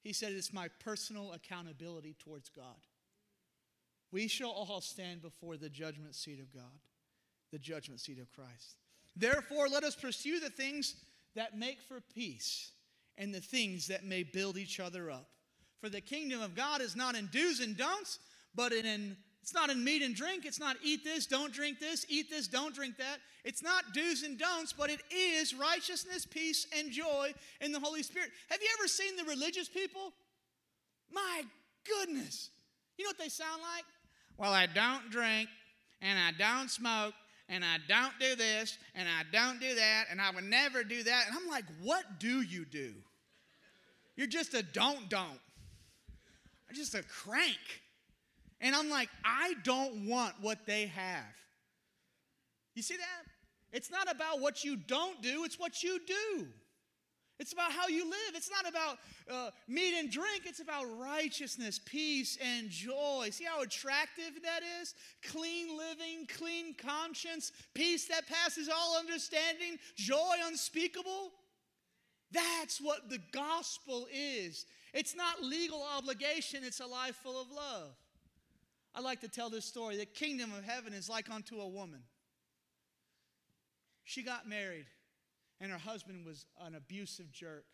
He 0.02 0.12
said, 0.12 0.32
It's 0.32 0.52
my 0.52 0.68
personal 0.84 1.32
accountability 1.32 2.14
towards 2.18 2.48
God. 2.48 2.76
We 4.12 4.28
shall 4.28 4.50
all 4.50 4.80
stand 4.80 5.20
before 5.20 5.56
the 5.56 5.68
judgment 5.68 6.14
seat 6.14 6.38
of 6.38 6.52
God, 6.54 6.80
the 7.50 7.58
judgment 7.58 8.00
seat 8.00 8.20
of 8.20 8.32
Christ. 8.32 8.76
Therefore, 9.16 9.68
let 9.68 9.82
us 9.82 9.96
pursue 9.96 10.38
the 10.38 10.50
things 10.50 10.94
that 11.34 11.58
make 11.58 11.80
for 11.80 12.00
peace 12.14 12.70
and 13.18 13.34
the 13.34 13.40
things 13.40 13.88
that 13.88 14.04
may 14.04 14.22
build 14.22 14.56
each 14.56 14.78
other 14.78 15.10
up. 15.10 15.28
For 15.86 15.90
the 15.90 16.00
kingdom 16.00 16.42
of 16.42 16.56
God 16.56 16.80
is 16.80 16.96
not 16.96 17.14
in 17.14 17.28
do's 17.28 17.60
and 17.60 17.76
don'ts, 17.76 18.18
but 18.56 18.72
in 18.72 19.16
it's 19.40 19.54
not 19.54 19.70
in 19.70 19.84
meat 19.84 20.02
and 20.02 20.16
drink. 20.16 20.44
It's 20.44 20.58
not 20.58 20.74
eat 20.82 21.04
this, 21.04 21.26
don't 21.26 21.52
drink 21.52 21.78
this, 21.78 22.04
eat 22.08 22.28
this, 22.28 22.48
don't 22.48 22.74
drink 22.74 22.96
that. 22.96 23.18
It's 23.44 23.62
not 23.62 23.84
do's 23.94 24.24
and 24.24 24.36
don'ts, 24.36 24.72
but 24.72 24.90
it 24.90 24.98
is 25.14 25.54
righteousness, 25.54 26.26
peace, 26.26 26.66
and 26.76 26.90
joy 26.90 27.32
in 27.60 27.70
the 27.70 27.78
Holy 27.78 28.02
Spirit. 28.02 28.30
Have 28.50 28.60
you 28.60 28.66
ever 28.80 28.88
seen 28.88 29.14
the 29.14 29.22
religious 29.26 29.68
people? 29.68 30.12
My 31.12 31.42
goodness. 31.86 32.50
You 32.98 33.04
know 33.04 33.10
what 33.10 33.18
they 33.18 33.28
sound 33.28 33.62
like? 33.62 33.84
Well, 34.38 34.52
I 34.52 34.66
don't 34.66 35.08
drink, 35.08 35.48
and 36.02 36.18
I 36.18 36.32
don't 36.36 36.68
smoke, 36.68 37.14
and 37.48 37.64
I 37.64 37.76
don't 37.86 38.18
do 38.18 38.34
this, 38.34 38.76
and 38.96 39.08
I 39.08 39.22
don't 39.30 39.60
do 39.60 39.72
that, 39.76 40.06
and 40.10 40.20
I 40.20 40.32
would 40.32 40.42
never 40.42 40.82
do 40.82 41.04
that. 41.04 41.26
And 41.28 41.36
I'm 41.36 41.48
like, 41.48 41.66
what 41.80 42.18
do 42.18 42.42
you 42.42 42.64
do? 42.64 42.92
You're 44.16 44.26
just 44.26 44.52
a 44.54 44.64
don't 44.64 45.08
don't. 45.08 45.38
You're 46.68 46.76
just 46.76 46.94
a 46.94 47.02
crank. 47.02 47.82
And 48.60 48.74
I'm 48.74 48.88
like, 48.88 49.08
I 49.24 49.54
don't 49.64 50.06
want 50.06 50.34
what 50.40 50.66
they 50.66 50.86
have. 50.86 51.24
You 52.74 52.82
see 52.82 52.96
that? 52.96 53.30
It's 53.72 53.90
not 53.90 54.10
about 54.10 54.40
what 54.40 54.64
you 54.64 54.76
don't 54.76 55.20
do, 55.22 55.44
it's 55.44 55.58
what 55.58 55.82
you 55.82 56.00
do. 56.06 56.46
It's 57.38 57.52
about 57.52 57.70
how 57.70 57.88
you 57.88 58.04
live. 58.04 58.34
It's 58.34 58.50
not 58.50 58.66
about 58.66 58.98
uh, 59.30 59.50
meat 59.68 59.94
and 59.98 60.10
drink. 60.10 60.42
It's 60.46 60.60
about 60.60 60.86
righteousness, 60.98 61.78
peace, 61.84 62.38
and 62.40 62.70
joy. 62.70 63.28
See 63.30 63.44
how 63.44 63.60
attractive 63.60 64.42
that 64.42 64.60
is? 64.80 64.94
Clean 65.22 65.76
living, 65.76 66.26
clean 66.28 66.74
conscience, 66.74 67.52
peace 67.74 68.08
that 68.08 68.26
passes 68.26 68.70
all 68.74 68.96
understanding, 68.98 69.78
joy 69.96 70.36
unspeakable. 70.46 71.32
That's 72.32 72.80
what 72.80 73.10
the 73.10 73.20
gospel 73.32 74.08
is. 74.10 74.64
It's 74.96 75.14
not 75.14 75.42
legal 75.42 75.84
obligation, 75.94 76.64
it's 76.64 76.80
a 76.80 76.86
life 76.86 77.16
full 77.16 77.38
of 77.38 77.50
love. 77.50 77.94
I 78.94 79.02
like 79.02 79.20
to 79.20 79.28
tell 79.28 79.50
this 79.50 79.66
story. 79.66 79.98
The 79.98 80.06
kingdom 80.06 80.54
of 80.56 80.64
heaven 80.64 80.94
is 80.94 81.06
like 81.06 81.30
unto 81.30 81.60
a 81.60 81.68
woman. 81.68 82.00
She 84.04 84.22
got 84.22 84.48
married, 84.48 84.86
and 85.60 85.70
her 85.70 85.76
husband 85.76 86.24
was 86.24 86.46
an 86.62 86.74
abusive 86.74 87.30
jerk. 87.30 87.66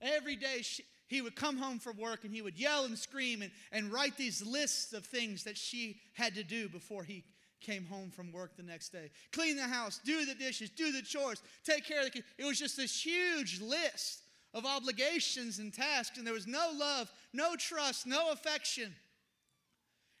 Every 0.00 0.34
day 0.34 0.62
she, 0.62 0.82
he 1.08 1.20
would 1.20 1.36
come 1.36 1.58
home 1.58 1.78
from 1.78 1.98
work 1.98 2.24
and 2.24 2.32
he 2.32 2.40
would 2.40 2.58
yell 2.58 2.86
and 2.86 2.96
scream 2.96 3.42
and, 3.42 3.50
and 3.70 3.92
write 3.92 4.16
these 4.16 4.42
lists 4.46 4.94
of 4.94 5.04
things 5.04 5.44
that 5.44 5.58
she 5.58 6.00
had 6.14 6.36
to 6.36 6.42
do 6.42 6.70
before 6.70 7.04
he 7.04 7.24
came 7.60 7.84
home 7.84 8.10
from 8.10 8.32
work 8.32 8.56
the 8.56 8.62
next 8.62 8.92
day. 8.92 9.10
Clean 9.32 9.56
the 9.56 9.64
house, 9.64 10.00
do 10.02 10.24
the 10.24 10.36
dishes, 10.36 10.70
do 10.70 10.90
the 10.90 11.02
chores, 11.02 11.42
take 11.64 11.84
care 11.84 11.98
of 11.98 12.06
the 12.06 12.12
kids. 12.12 12.26
It 12.38 12.44
was 12.46 12.58
just 12.58 12.78
this 12.78 13.04
huge 13.04 13.60
list 13.60 14.22
of 14.54 14.64
obligations 14.64 15.58
and 15.58 15.72
tasks, 15.72 16.16
and 16.16 16.26
there 16.26 16.34
was 16.34 16.46
no 16.46 16.70
love, 16.74 17.12
no 17.32 17.54
trust, 17.56 18.06
no 18.06 18.32
affection. 18.32 18.94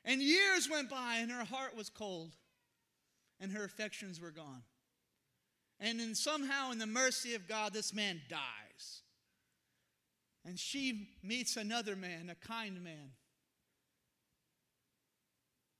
And 0.04 0.22
years 0.22 0.68
went 0.70 0.90
by, 0.90 1.16
and 1.16 1.30
her 1.30 1.44
heart 1.44 1.76
was 1.76 1.88
cold, 1.88 2.36
and 3.40 3.52
her 3.52 3.64
affections 3.64 4.20
were 4.20 4.30
gone. 4.30 4.62
And 5.80 5.98
then 6.00 6.14
somehow, 6.14 6.72
in 6.72 6.78
the 6.78 6.86
mercy 6.86 7.34
of 7.34 7.48
God, 7.48 7.72
this 7.72 7.94
man 7.94 8.20
dies. 8.28 9.02
And 10.44 10.58
she 10.58 11.08
meets 11.22 11.56
another 11.56 11.96
man, 11.96 12.30
a 12.30 12.46
kind 12.46 12.82
man. 12.82 13.12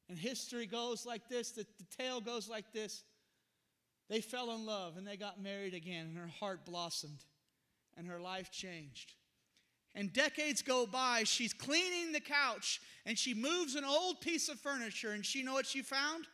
And 0.09 0.19
history 0.19 0.67
goes 0.67 1.05
like 1.05 1.29
this, 1.29 1.51
the, 1.51 1.67
the 1.79 2.03
tale 2.03 2.21
goes 2.21 2.49
like 2.49 2.73
this. 2.73 3.03
They 4.09 4.23
fell 4.23 4.53
in 4.53 4.65
love 4.65 4.97
and 4.97 5.07
they 5.07 5.19
got 5.19 5.43
married 5.43 5.75
again, 5.75 6.07
and 6.07 6.17
her 6.17 6.31
heart 6.41 6.65
blossomed 6.65 7.25
and 7.99 8.07
her 8.07 8.21
life 8.21 8.51
changed. 8.51 9.13
And 9.95 10.13
decades 10.13 10.63
go 10.63 10.87
by, 10.87 11.25
she's 11.25 11.53
cleaning 11.53 12.13
the 12.13 12.21
couch 12.21 12.81
and 13.05 13.19
she 13.19 13.35
moves 13.35 13.75
an 13.75 13.85
old 13.85 14.21
piece 14.21 14.49
of 14.49 14.61
furniture, 14.61 15.11
and 15.13 15.25
she 15.27 15.43
know 15.43 15.55
what 15.55 15.67
she 15.67 15.83
found? 15.83 16.27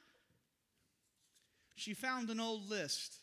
She 1.76 1.94
found 1.94 2.30
an 2.30 2.40
old 2.40 2.68
list. 2.68 3.16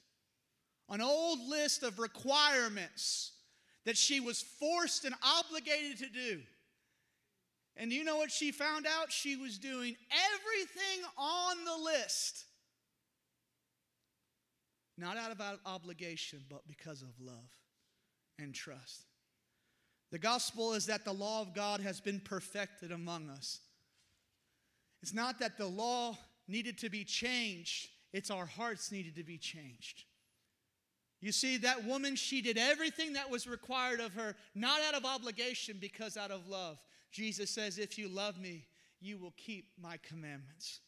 An 0.90 1.02
old 1.02 1.40
list 1.48 1.84
of 1.84 2.00
requirements 2.00 3.34
that 3.86 3.98
she 3.98 4.20
was 4.20 4.42
forced 4.42 5.06
and 5.06 5.14
obligated 5.22 6.00
to 6.00 6.10
do. 6.10 6.40
And 7.78 7.92
you 7.92 8.04
know 8.04 8.18
what 8.18 8.32
she 8.32 8.52
found 8.52 8.86
out? 8.88 9.12
She 9.12 9.36
was 9.36 9.58
doing 9.58 9.96
everything 10.12 11.06
on 11.18 11.58
the 11.66 11.84
list. 11.84 12.46
Not 14.98 15.18
out 15.18 15.32
of 15.32 15.42
obligation, 15.66 16.40
but 16.50 16.68
because 16.68 17.02
of 17.02 17.10
love 17.20 17.61
and 18.42 18.54
trust. 18.54 19.06
The 20.12 20.20
gospel 20.20 20.74
is 20.74 20.88
that 20.88 21.06
the 21.06 21.14
law 21.14 21.42
of 21.42 21.54
God 21.54 21.80
has 21.82 22.02
been 22.02 22.20
perfected 22.20 22.92
among 22.92 23.30
us. 23.30 23.60
It's 25.02 25.14
not 25.14 25.40
that 25.40 25.58
the 25.58 25.68
law 25.68 26.18
needed 26.48 26.78
to 26.80 26.90
be 26.90 27.04
changed, 27.04 27.90
it's 28.14 28.30
our 28.30 28.46
hearts 28.46 28.92
needed 28.92 29.16
to 29.16 29.24
be 29.24 29.38
changed. 29.38 30.04
You 31.22 31.32
see, 31.32 31.58
that 31.58 31.86
woman, 31.86 32.16
she 32.16 32.42
did 32.42 32.58
everything 32.58 33.14
that 33.14 33.30
was 33.30 33.46
required 33.46 34.00
of 34.00 34.14
her, 34.14 34.36
not 34.56 34.82
out 34.82 34.96
of 34.96 35.06
obligation, 35.06 35.78
because 35.80 36.18
out 36.18 36.32
of 36.32 36.48
love. 36.48 36.80
Jesus 37.12 37.52
says, 37.52 37.78
If 37.78 37.98
you 37.98 38.10
love 38.10 38.40
me, 38.40 38.66
you 39.00 39.20
will 39.20 39.34
keep 39.38 39.68
my 39.80 39.98
commandments. 39.98 40.80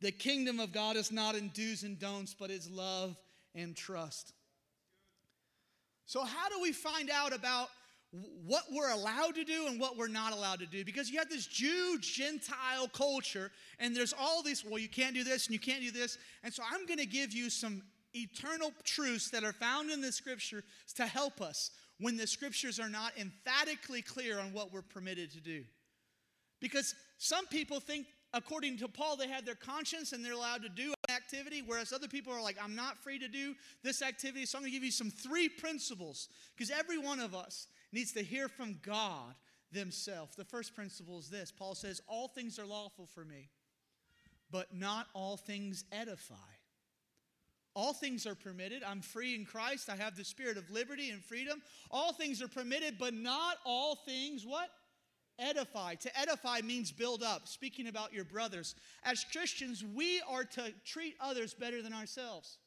The 0.00 0.12
kingdom 0.12 0.60
of 0.60 0.72
God 0.72 0.96
is 0.96 1.12
not 1.12 1.34
in 1.34 1.48
do's 1.48 1.82
and 1.82 1.98
don'ts, 1.98 2.34
but 2.34 2.50
is 2.50 2.70
love 2.70 3.16
and 3.54 3.76
trust. 3.76 4.32
So, 6.10 6.24
how 6.24 6.48
do 6.48 6.60
we 6.60 6.72
find 6.72 7.08
out 7.08 7.32
about 7.32 7.68
what 8.44 8.64
we're 8.72 8.90
allowed 8.90 9.36
to 9.36 9.44
do 9.44 9.68
and 9.68 9.78
what 9.78 9.96
we're 9.96 10.08
not 10.08 10.32
allowed 10.32 10.58
to 10.58 10.66
do? 10.66 10.84
Because 10.84 11.08
you 11.08 11.20
have 11.20 11.28
this 11.28 11.46
Jew 11.46 12.00
Gentile 12.00 12.88
culture, 12.88 13.52
and 13.78 13.94
there's 13.94 14.12
all 14.18 14.42
these, 14.42 14.64
well, 14.64 14.80
you 14.80 14.88
can't 14.88 15.14
do 15.14 15.22
this 15.22 15.46
and 15.46 15.52
you 15.52 15.60
can't 15.60 15.80
do 15.80 15.92
this. 15.92 16.18
And 16.42 16.52
so, 16.52 16.64
I'm 16.68 16.84
going 16.84 16.98
to 16.98 17.06
give 17.06 17.32
you 17.32 17.48
some 17.48 17.84
eternal 18.12 18.72
truths 18.82 19.30
that 19.30 19.44
are 19.44 19.52
found 19.52 19.92
in 19.92 20.00
the 20.00 20.10
scripture 20.10 20.64
to 20.96 21.06
help 21.06 21.40
us 21.40 21.70
when 22.00 22.16
the 22.16 22.26
scriptures 22.26 22.80
are 22.80 22.90
not 22.90 23.12
emphatically 23.16 24.02
clear 24.02 24.40
on 24.40 24.52
what 24.52 24.72
we're 24.72 24.82
permitted 24.82 25.30
to 25.30 25.40
do. 25.40 25.62
Because 26.60 26.92
some 27.18 27.46
people 27.46 27.78
think, 27.78 28.08
according 28.32 28.78
to 28.78 28.88
Paul, 28.88 29.16
they 29.16 29.28
have 29.28 29.44
their 29.44 29.54
conscience 29.54 30.12
and 30.12 30.24
they're 30.24 30.32
allowed 30.32 30.62
to 30.62 30.68
do 30.68 30.92
an 31.08 31.14
activity, 31.14 31.62
whereas 31.64 31.92
other 31.92 32.08
people 32.08 32.32
are 32.32 32.42
like, 32.42 32.56
I'm 32.62 32.74
not 32.74 32.98
free 32.98 33.18
to 33.18 33.28
do 33.28 33.54
this 33.82 34.02
activity. 34.02 34.46
So 34.46 34.58
I'm 34.58 34.62
going 34.62 34.72
to 34.72 34.76
give 34.76 34.84
you 34.84 34.90
some 34.90 35.10
three 35.10 35.48
principles 35.48 36.28
because 36.56 36.70
every 36.70 36.98
one 36.98 37.20
of 37.20 37.34
us 37.34 37.66
needs 37.92 38.12
to 38.12 38.22
hear 38.22 38.48
from 38.48 38.78
God 38.82 39.34
themselves. 39.72 40.36
The 40.36 40.44
first 40.44 40.74
principle 40.74 41.18
is 41.18 41.28
this 41.28 41.50
Paul 41.50 41.74
says, 41.74 42.00
All 42.06 42.28
things 42.28 42.58
are 42.58 42.66
lawful 42.66 43.06
for 43.06 43.24
me, 43.24 43.48
but 44.50 44.74
not 44.74 45.06
all 45.14 45.36
things 45.36 45.84
edify. 45.92 46.34
All 47.74 47.92
things 47.92 48.26
are 48.26 48.34
permitted. 48.34 48.82
I'm 48.84 49.00
free 49.00 49.34
in 49.34 49.44
Christ. 49.44 49.88
I 49.88 49.94
have 49.94 50.16
the 50.16 50.24
spirit 50.24 50.56
of 50.56 50.68
liberty 50.70 51.10
and 51.10 51.22
freedom. 51.22 51.62
All 51.90 52.12
things 52.12 52.42
are 52.42 52.48
permitted, 52.48 52.96
but 52.98 53.14
not 53.14 53.58
all 53.64 53.94
things 53.94 54.44
what? 54.44 54.68
Edify. 55.38 55.94
To 55.96 56.18
edify 56.18 56.60
means 56.62 56.92
build 56.92 57.22
up. 57.22 57.48
Speaking 57.48 57.88
about 57.88 58.12
your 58.12 58.24
brothers. 58.24 58.74
As 59.04 59.24
Christians, 59.24 59.84
we 59.84 60.20
are 60.28 60.44
to 60.44 60.72
treat 60.84 61.14
others 61.20 61.54
better 61.54 61.82
than 61.82 61.92
ourselves. 61.92 62.58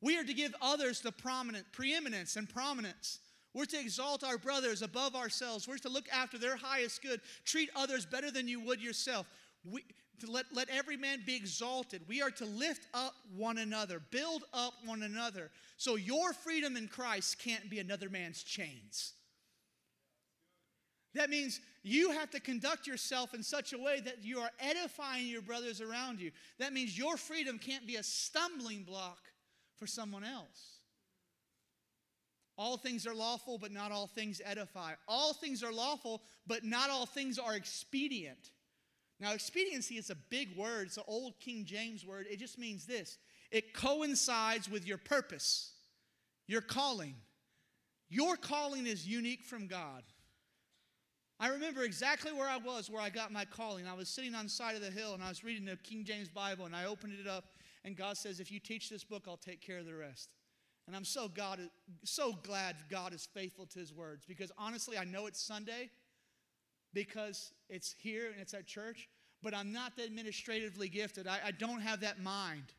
We 0.00 0.18
are 0.18 0.24
to 0.24 0.34
give 0.34 0.54
others 0.60 1.00
the 1.00 1.12
prominent 1.12 1.66
preeminence 1.72 2.36
and 2.36 2.48
prominence. 2.48 3.20
We're 3.54 3.66
to 3.66 3.80
exalt 3.80 4.24
our 4.24 4.36
brothers 4.36 4.82
above 4.82 5.14
ourselves. 5.14 5.68
We're 5.68 5.78
to 5.78 5.88
look 5.88 6.08
after 6.12 6.38
their 6.38 6.56
highest 6.56 7.02
good. 7.02 7.20
Treat 7.44 7.70
others 7.76 8.04
better 8.04 8.30
than 8.30 8.48
you 8.48 8.60
would 8.60 8.82
yourself. 8.82 9.26
We, 9.64 9.84
let, 10.26 10.46
let 10.52 10.68
every 10.70 10.96
man 10.96 11.22
be 11.24 11.36
exalted. 11.36 12.02
We 12.08 12.22
are 12.22 12.30
to 12.32 12.44
lift 12.44 12.86
up 12.92 13.14
one 13.36 13.58
another, 13.58 14.00
build 14.10 14.44
up 14.52 14.74
one 14.84 15.02
another. 15.02 15.50
So 15.76 15.96
your 15.96 16.32
freedom 16.32 16.76
in 16.76 16.88
Christ 16.88 17.38
can't 17.38 17.70
be 17.70 17.78
another 17.78 18.08
man's 18.08 18.42
chains. 18.42 19.14
That 21.14 21.30
means 21.30 21.60
you 21.82 22.10
have 22.10 22.30
to 22.30 22.40
conduct 22.40 22.86
yourself 22.86 23.34
in 23.34 23.42
such 23.42 23.72
a 23.72 23.78
way 23.78 24.00
that 24.00 24.24
you 24.24 24.40
are 24.40 24.50
edifying 24.58 25.26
your 25.26 25.42
brothers 25.42 25.80
around 25.80 26.20
you. 26.20 26.32
That 26.58 26.72
means 26.72 26.98
your 26.98 27.16
freedom 27.16 27.58
can't 27.58 27.86
be 27.86 27.96
a 27.96 28.02
stumbling 28.02 28.82
block 28.82 29.20
for 29.76 29.86
someone 29.86 30.24
else. 30.24 30.80
All 32.56 32.76
things 32.76 33.06
are 33.06 33.14
lawful, 33.14 33.58
but 33.58 33.72
not 33.72 33.90
all 33.92 34.06
things 34.06 34.40
edify. 34.44 34.94
All 35.08 35.32
things 35.32 35.62
are 35.62 35.72
lawful, 35.72 36.22
but 36.46 36.64
not 36.64 36.90
all 36.90 37.06
things 37.06 37.38
are 37.38 37.54
expedient. 37.54 38.50
Now, 39.20 39.32
expediency 39.32 39.96
is 39.96 40.10
a 40.10 40.14
big 40.14 40.56
word, 40.56 40.88
it's 40.88 40.96
an 40.96 41.04
old 41.06 41.38
King 41.40 41.64
James 41.64 42.04
word. 42.04 42.26
It 42.28 42.38
just 42.38 42.58
means 42.58 42.86
this 42.86 43.18
it 43.50 43.74
coincides 43.74 44.68
with 44.68 44.86
your 44.86 44.98
purpose, 44.98 45.72
your 46.46 46.60
calling. 46.60 47.14
Your 48.10 48.36
calling 48.36 48.86
is 48.86 49.08
unique 49.08 49.44
from 49.44 49.66
God. 49.66 50.04
I 51.40 51.48
remember 51.48 51.82
exactly 51.82 52.32
where 52.32 52.48
I 52.48 52.58
was, 52.58 52.88
where 52.88 53.02
I 53.02 53.10
got 53.10 53.32
my 53.32 53.44
calling. 53.44 53.88
I 53.88 53.94
was 53.94 54.08
sitting 54.08 54.34
on 54.34 54.44
the 54.44 54.50
side 54.50 54.76
of 54.76 54.82
the 54.82 54.90
hill 54.90 55.14
and 55.14 55.22
I 55.22 55.28
was 55.28 55.42
reading 55.42 55.64
the 55.64 55.76
King 55.76 56.04
James 56.04 56.28
Bible 56.28 56.64
and 56.64 56.76
I 56.76 56.84
opened 56.84 57.14
it 57.20 57.26
up 57.26 57.44
and 57.84 57.96
God 57.96 58.16
says, 58.16 58.38
If 58.40 58.52
you 58.52 58.60
teach 58.60 58.88
this 58.88 59.04
book, 59.04 59.24
I'll 59.28 59.36
take 59.36 59.60
care 59.60 59.78
of 59.78 59.86
the 59.86 59.94
rest. 59.94 60.30
And 60.86 60.94
I'm 60.94 61.04
so 61.04 61.28
God 61.28 61.60
so 62.04 62.32
glad 62.42 62.76
God 62.90 63.14
is 63.14 63.26
faithful 63.34 63.66
to 63.66 63.78
his 63.78 63.92
words 63.92 64.24
because 64.26 64.52
honestly, 64.58 64.96
I 64.96 65.04
know 65.04 65.26
it's 65.26 65.40
Sunday 65.40 65.90
because 66.92 67.52
it's 67.68 67.94
here 67.98 68.30
and 68.30 68.40
it's 68.40 68.54
at 68.54 68.66
church, 68.66 69.08
but 69.42 69.54
I'm 69.54 69.72
not 69.72 69.96
that 69.96 70.06
administratively 70.06 70.88
gifted. 70.88 71.26
I, 71.26 71.38
I 71.46 71.50
don't 71.50 71.80
have 71.80 72.00
that 72.00 72.22
mind. 72.22 72.72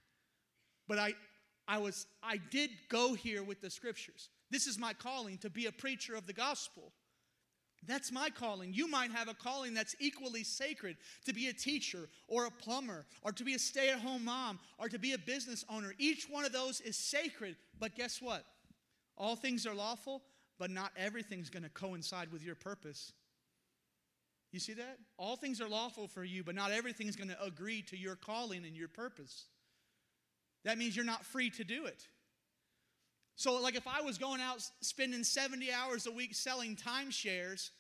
But 0.88 1.00
I, 1.00 1.14
I 1.68 1.80
was, 1.80 2.06
I 2.24 2.38
did 2.52 2.70
go 2.90 3.16
here 3.16 3.44
with 3.44 3.60
the 3.60 3.70
scriptures. 3.70 4.30
This 4.52 4.68
is 4.68 4.78
my 4.78 4.94
calling 4.94 5.38
to 5.40 5.50
be 5.50 5.66
a 5.66 5.72
preacher 5.72 6.16
of 6.16 6.28
the 6.28 6.34
gospel. 6.34 6.94
That's 7.88 8.12
my 8.12 8.30
calling. 8.30 8.74
You 8.74 8.88
might 8.90 9.12
have 9.12 9.28
a 9.28 9.34
calling 9.34 9.74
that's 9.74 9.96
equally 10.00 10.44
sacred 10.44 10.98
to 11.26 11.34
be 11.34 11.48
a 11.48 11.54
teacher 11.54 12.10
or 12.28 12.46
a 12.46 12.52
plumber 12.52 13.06
or 13.22 13.32
to 13.34 13.44
be 13.44 13.54
a 13.54 13.60
stay 13.60 13.90
at 13.90 14.00
home 14.00 14.26
mom 14.26 14.60
or 14.78 14.90
to 14.90 15.00
be 15.00 15.14
a 15.14 15.18
business 15.18 15.64
owner. 15.70 15.94
Each 15.98 16.28
one 16.30 16.46
of 16.46 16.52
those 16.52 16.82
is 16.82 16.98
sacred. 16.98 17.56
But 17.80 17.96
guess 17.96 18.22
what? 18.22 18.46
All 19.18 19.36
things 19.36 19.66
are 19.66 19.74
lawful, 19.74 20.24
but 20.60 20.70
not 20.70 20.92
everything's 20.98 21.50
going 21.50 21.64
to 21.64 21.70
coincide 21.70 22.32
with 22.32 22.44
your 22.44 22.56
purpose. 22.56 23.14
You 24.52 24.60
see 24.60 24.74
that? 24.74 25.00
All 25.18 25.36
things 25.36 25.60
are 25.60 25.68
lawful 25.68 26.08
for 26.08 26.24
you, 26.24 26.44
but 26.44 26.56
not 26.56 26.72
everything's 26.72 27.16
going 27.16 27.30
to 27.30 27.44
agree 27.44 27.82
to 27.84 27.98
your 27.98 28.16
calling 28.16 28.66
and 28.66 28.76
your 28.76 28.88
purpose. 28.88 29.46
That 30.64 30.78
means 30.78 30.96
you're 30.96 31.06
not 31.06 31.26
free 31.26 31.50
to 31.52 31.64
do 31.64 31.86
it. 31.86 32.08
So, 33.36 33.62
like 33.62 33.76
if 33.76 33.86
I 33.86 34.02
was 34.02 34.18
going 34.18 34.40
out 34.40 34.62
spending 34.82 35.24
70 35.24 35.72
hours 35.72 36.08
a 36.08 36.12
week 36.12 36.34
selling 36.34 36.78
timeshares, 36.78 37.72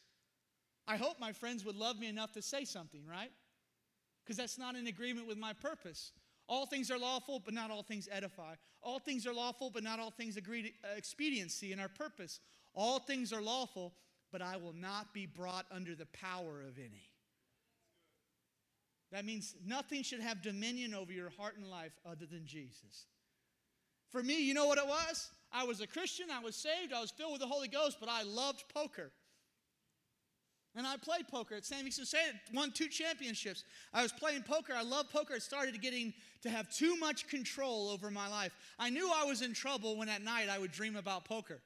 I 0.87 0.97
hope 0.97 1.19
my 1.19 1.31
friends 1.31 1.65
would 1.65 1.75
love 1.75 1.99
me 1.99 2.07
enough 2.07 2.31
to 2.33 2.41
say 2.41 2.65
something, 2.65 3.01
right? 3.09 3.31
Because 4.23 4.37
that's 4.37 4.57
not 4.57 4.75
in 4.75 4.87
agreement 4.87 5.27
with 5.27 5.37
my 5.37 5.53
purpose. 5.53 6.11
All 6.47 6.65
things 6.65 6.91
are 6.91 6.99
lawful, 6.99 7.41
but 7.43 7.53
not 7.53 7.71
all 7.71 7.81
things 7.81 8.07
edify. 8.11 8.53
All 8.81 8.99
things 8.99 9.25
are 9.25 9.33
lawful, 9.33 9.71
but 9.71 9.83
not 9.83 9.99
all 9.99 10.11
things 10.11 10.37
agree 10.37 10.63
to 10.63 10.69
uh, 10.69 10.95
expediency 10.95 11.71
and 11.71 11.81
our 11.81 11.89
purpose. 11.89 12.39
All 12.75 12.99
things 12.99 13.33
are 13.33 13.41
lawful, 13.41 13.93
but 14.31 14.41
I 14.41 14.57
will 14.57 14.73
not 14.73 15.13
be 15.13 15.25
brought 15.25 15.65
under 15.71 15.95
the 15.95 16.05
power 16.07 16.61
of 16.61 16.77
any. 16.77 17.09
That 19.11 19.25
means 19.25 19.55
nothing 19.65 20.03
should 20.03 20.19
have 20.19 20.41
dominion 20.41 20.93
over 20.93 21.11
your 21.11 21.31
heart 21.31 21.57
and 21.57 21.69
life 21.69 21.93
other 22.05 22.25
than 22.25 22.45
Jesus. 22.45 23.05
For 24.09 24.21
me, 24.21 24.43
you 24.43 24.53
know 24.53 24.67
what 24.67 24.77
it 24.77 24.87
was? 24.87 25.29
I 25.51 25.63
was 25.63 25.81
a 25.81 25.87
Christian, 25.87 26.27
I 26.31 26.39
was 26.39 26.55
saved, 26.55 26.93
I 26.93 27.01
was 27.01 27.11
filled 27.11 27.31
with 27.31 27.41
the 27.41 27.47
Holy 27.47 27.67
Ghost, 27.67 27.97
but 27.99 28.09
I 28.09 28.23
loved 28.23 28.65
poker. 28.73 29.11
And 30.75 30.85
I 30.85 30.97
played 30.97 31.27
poker 31.29 31.55
at 31.55 31.63
Sam 31.63 31.83
Houston 31.83 32.05
State, 32.05 32.33
won 32.53 32.71
two 32.71 32.89
championships. 32.89 33.63
I 33.93 34.01
was 34.01 34.11
playing 34.11 34.43
poker. 34.43 34.73
I 34.75 34.83
love 34.83 35.09
poker. 35.09 35.35
It 35.35 35.41
started 35.41 35.81
getting 35.81 36.13
to 36.41 36.49
have 36.49 36.69
too 36.69 36.97
much 36.97 37.27
control 37.27 37.89
over 37.89 38.11
my 38.11 38.27
life. 38.27 38.51
I 38.77 38.89
knew 38.89 39.09
I 39.09 39.23
was 39.23 39.41
in 39.41 39.53
trouble 39.53 39.95
when 39.95 40.09
at 40.09 40.21
night 40.21 40.49
I 40.49 40.59
would 40.59 40.73
dream 40.73 40.97
about 40.97 41.23
poker. 41.23 41.61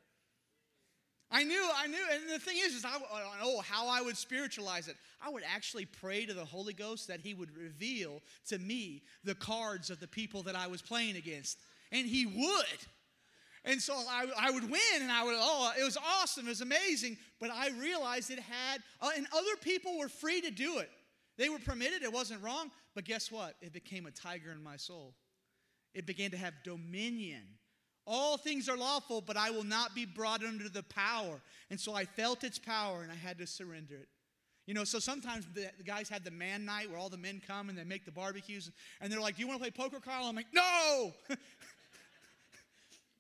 I 1.32 1.44
knew, 1.44 1.70
I 1.76 1.88
knew, 1.88 2.04
and 2.12 2.30
the 2.30 2.40
thing 2.40 2.58
is, 2.60 2.74
is 2.74 2.86
I, 2.86 2.98
oh, 3.44 3.62
how 3.62 3.88
I 3.88 4.02
would 4.02 4.18
spiritualize 4.18 4.88
it. 4.88 4.96
I 5.24 5.30
would 5.30 5.44
actually 5.46 5.86
pray 5.86 6.26
to 6.26 6.34
the 6.34 6.46
Holy 6.46 6.74
Ghost 6.74 7.08
that 7.08 7.20
He 7.20 7.36
would 7.36 7.56
reveal 7.56 8.22
to 8.48 8.58
me 8.58 9.04
the 9.24 9.36
cards 9.36 9.92
of 9.92 10.00
the 10.00 10.08
people 10.08 10.42
that 10.44 10.56
I 10.56 10.68
was 10.68 10.82
playing 10.82 11.18
against, 11.18 11.60
and 11.92 12.08
He 12.08 12.26
would. 12.26 12.88
And 13.66 13.82
so 13.82 13.94
I, 13.94 14.28
I 14.40 14.52
would 14.52 14.64
win, 14.64 15.02
and 15.02 15.12
I 15.12 15.24
would, 15.24 15.36
oh, 15.38 15.72
it 15.80 15.84
was 15.84 15.98
awesome, 15.98 16.46
it 16.46 16.50
was 16.50 16.62
amazing. 16.62 17.18
But 17.40 17.52
I 17.52 17.70
realized 17.70 18.32
it 18.32 18.40
had, 18.40 18.82
uh, 19.02 19.10
and 19.16 19.28
other 19.34 19.56
people 19.62 19.98
were 19.98 20.10
free 20.10 20.42
to 20.42 20.52
do 20.52 20.78
it. 20.80 20.90
They 21.38 21.50
were 21.50 21.60
permitted, 21.60 22.04
it 22.04 22.12
wasn't 22.12 22.42
wrong. 22.42 22.72
But 22.96 23.06
guess 23.06 23.32
what? 23.32 23.56
It 23.62 23.74
became 23.74 24.06
a 24.06 24.12
tiger 24.12 24.52
in 24.52 24.64
my 24.64 24.78
soul. 24.78 25.14
It 25.94 26.06
began 26.06 26.32
to 26.32 26.38
have 26.38 26.54
dominion 26.64 27.44
all 28.12 28.38
things 28.38 28.68
are 28.68 28.76
lawful, 28.76 29.22
but 29.22 29.38
I 29.38 29.52
will 29.52 29.64
not 29.64 29.94
be 29.94 30.04
brought 30.04 30.44
under 30.44 30.68
the 30.68 30.82
power. 30.82 31.40
And 31.70 31.80
so 31.80 31.94
I 31.94 32.06
felt 32.06 32.44
its 32.44 32.58
power 32.58 33.04
and 33.04 33.12
I 33.12 33.16
had 33.16 33.38
to 33.38 33.46
surrender 33.46 33.94
it. 33.96 34.10
You 34.66 34.74
know, 34.74 34.84
so 34.84 34.98
sometimes 34.98 35.46
the, 35.54 35.70
guys 35.86 36.10
have 36.10 36.24
the 36.24 36.32
man 36.32 36.66
night 36.66 36.90
where 36.90 36.98
all 36.98 37.10
the 37.10 37.18
men 37.18 37.40
come 37.46 37.70
and 37.70 37.78
they 37.78 37.84
make 37.84 38.06
the 38.06 38.12
barbecues 38.12 38.72
and 39.00 39.12
they're 39.12 39.22
like, 39.22 39.36
Do 39.36 39.42
you 39.42 39.48
want 39.48 39.64
to 39.64 39.72
play 39.72 39.72
poker, 39.72 40.00
Carl? 40.04 40.26
I'm 40.26 40.36
like, 40.36 40.52
No! 40.52 41.14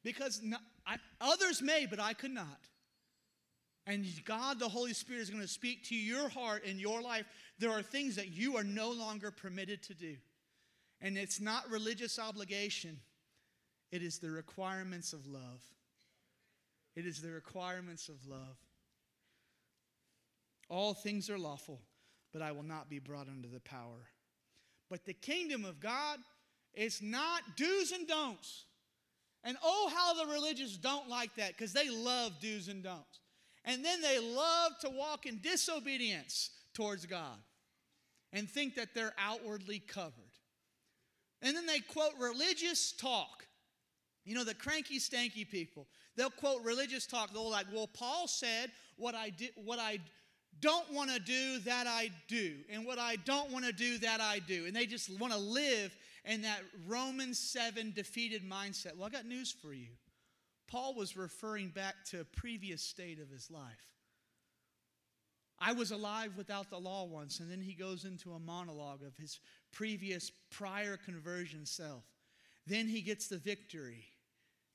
because 0.04 0.42
I, 0.86 0.98
others 1.20 1.62
may, 1.62 1.86
but 1.86 2.00
I 2.00 2.14
could 2.14 2.32
not. 2.32 2.60
And 3.86 4.06
God, 4.24 4.60
the 4.60 4.70
Holy 4.70 4.94
Spirit, 4.94 5.22
is 5.22 5.30
going 5.30 5.42
to 5.42 5.48
speak 5.48 5.86
to 5.86 5.96
your 5.96 6.30
heart 6.30 6.64
and 6.66 6.80
your 6.80 7.02
life. 7.02 7.26
There 7.58 7.72
are 7.72 7.82
things 7.82 8.16
that 8.18 8.30
you 8.30 8.56
are 8.56 8.64
no 8.64 8.92
longer 8.92 9.32
permitted 9.32 9.82
to 9.84 9.94
do. 9.94 10.16
And 11.02 11.18
it's 11.18 11.42
not 11.42 11.70
religious 11.70 12.20
obligation, 12.20 13.00
it 13.92 14.04
is 14.04 14.20
the 14.20 14.30
requirements 14.30 15.14
of 15.14 15.26
love. 15.26 15.64
It 16.96 17.06
is 17.06 17.22
the 17.22 17.32
requirements 17.32 18.10
of 18.10 18.28
love. 18.28 18.58
All 20.70 20.94
things 20.94 21.30
are 21.30 21.40
lawful, 21.40 21.82
but 22.34 22.42
I 22.42 22.52
will 22.52 22.64
not 22.64 22.90
be 22.90 23.00
brought 23.00 23.28
under 23.28 23.48
the 23.48 23.62
power. 23.62 24.10
But 24.90 25.06
the 25.06 25.14
kingdom 25.14 25.66
of 25.66 25.80
God 25.80 26.20
is 26.74 27.02
not 27.02 27.42
do's 27.56 27.92
and 27.92 28.08
don'ts. 28.08 28.66
And 29.44 29.58
oh, 29.64 29.92
how 29.96 30.14
the 30.14 30.32
religious 30.32 30.78
don't 30.78 31.10
like 31.10 31.36
that 31.36 31.50
because 31.50 31.74
they 31.74 31.90
love 31.90 32.34
do's 32.42 32.68
and 32.68 32.84
don'ts. 32.84 33.20
And 33.66 33.84
then 33.84 34.02
they 34.02 34.20
love 34.20 34.74
to 34.82 34.90
walk 34.90 35.26
in 35.26 35.40
disobedience 35.42 36.52
towards 36.74 37.06
God 37.06 37.38
and 38.34 38.50
think 38.50 38.76
that 38.76 38.94
they're 38.94 39.14
outwardly 39.18 39.80
covered. 39.80 40.14
And 41.42 41.56
then 41.56 41.66
they 41.66 41.80
quote 41.80 42.14
religious 42.20 42.92
talk 42.92 43.48
you 44.30 44.36
know, 44.36 44.44
the 44.44 44.54
cranky, 44.54 45.00
stanky 45.00 45.50
people, 45.50 45.88
they'll 46.16 46.30
quote 46.30 46.64
religious 46.64 47.08
talk. 47.08 47.34
They'll 47.34 47.50
like, 47.50 47.66
well, 47.74 47.88
Paul 47.88 48.28
said, 48.28 48.70
what 48.96 49.16
I, 49.16 49.32
did, 49.32 49.52
what 49.56 49.80
I 49.80 49.98
don't 50.60 50.92
want 50.94 51.10
to 51.10 51.20
do, 51.20 51.58
that 51.62 51.88
I 51.88 52.12
do. 52.28 52.58
And 52.72 52.86
what 52.86 53.00
I 53.00 53.16
don't 53.16 53.52
want 53.52 53.66
to 53.66 53.74
do, 53.74 53.98
that 53.98 54.22
I 54.22 54.38
do. 54.38 54.68
And 54.68 54.76
they 54.76 54.86
just 54.86 55.10
want 55.20 55.34
to 55.34 55.40
live 55.40 55.98
in 56.26 56.42
that 56.44 56.62
Romans 56.88 57.40
7 57.40 57.92
defeated 57.96 58.48
mindset. 58.48 58.96
Well, 58.96 59.08
I 59.08 59.10
got 59.10 59.26
news 59.26 59.52
for 59.52 59.74
you. 59.74 59.90
Paul 60.68 60.94
was 60.94 61.18
referring 61.18 61.70
back 61.70 61.96
to 62.12 62.22
a 62.22 62.26
previous 62.26 62.82
state 62.82 63.20
of 63.20 63.30
his 63.30 63.50
life. 63.50 63.64
I 65.60 65.74
was 65.74 65.92
alive 65.92 66.34
without 66.38 66.70
the 66.70 66.78
law 66.78 67.06
once, 67.06 67.40
and 67.40 67.52
then 67.52 67.62
he 67.62 67.74
goes 67.74 68.06
into 68.06 68.32
a 68.32 68.40
monologue 68.40 69.04
of 69.04 69.18
his 69.18 69.40
previous 69.72 70.32
prior 70.52 70.96
conversion 70.96 71.66
self. 71.66 72.04
Then 72.66 72.88
he 72.88 73.02
gets 73.02 73.28
the 73.28 73.38
victory 73.38 74.06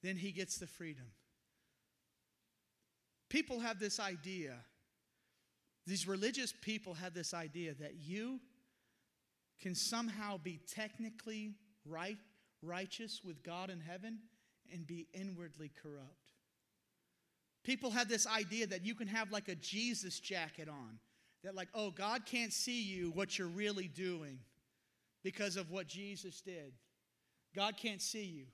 then 0.04 0.16
he 0.16 0.32
gets 0.32 0.58
the 0.58 0.66
freedom. 0.66 1.06
People 3.30 3.60
have 3.60 3.80
this 3.80 3.98
idea, 3.98 4.52
these 5.86 6.06
religious 6.06 6.52
people 6.60 6.92
have 6.94 7.14
this 7.14 7.32
idea 7.32 7.72
that 7.80 7.94
you 7.94 8.38
can 9.60 9.74
somehow 9.74 10.38
be 10.38 10.60
technically 10.66 11.54
right, 11.86 12.18
righteous 12.62 13.22
with 13.24 13.42
God 13.42 13.70
in 13.70 13.80
heaven 13.80 14.18
and 14.72 14.86
be 14.86 15.06
inwardly 15.12 15.70
corrupt. 15.82 16.32
People 17.62 17.90
have 17.90 18.08
this 18.08 18.26
idea 18.26 18.66
that 18.66 18.84
you 18.84 18.94
can 18.94 19.08
have 19.08 19.32
like 19.32 19.48
a 19.48 19.54
Jesus 19.54 20.20
jacket 20.20 20.68
on. 20.68 20.98
That, 21.44 21.54
like, 21.54 21.68
oh, 21.74 21.90
God 21.90 22.24
can't 22.24 22.52
see 22.54 22.82
you 22.82 23.10
what 23.10 23.38
you're 23.38 23.48
really 23.48 23.88
doing 23.88 24.38
because 25.22 25.56
of 25.56 25.70
what 25.70 25.86
Jesus 25.86 26.40
did. 26.40 26.72
God 27.54 27.76
can't 27.76 28.00
see 28.00 28.24
you 28.24 28.46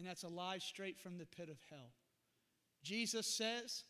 and 0.00 0.08
that's 0.08 0.22
a 0.22 0.28
lie 0.28 0.56
straight 0.56 0.98
from 0.98 1.18
the 1.18 1.26
pit 1.26 1.50
of 1.50 1.58
hell. 1.68 1.92
Jesus 2.82 3.26
says, 3.26 3.84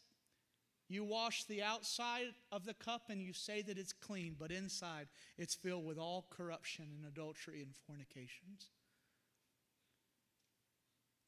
You 0.91 1.05
wash 1.05 1.45
the 1.45 1.63
outside 1.63 2.35
of 2.51 2.65
the 2.65 2.75
cup 2.75 3.11
and 3.11 3.23
you 3.23 3.33
say 3.33 3.63
that 3.63 3.79
it's 3.79 3.93
clean, 3.93 4.35
but 4.37 4.51
inside 4.51 5.07
it's 5.39 5.55
filled 5.55 5.87
with 5.87 5.99
all 5.99 6.27
corruption 6.31 6.87
and 6.97 7.07
adultery 7.07 7.63
and 7.63 7.73
fornications. 7.87 8.67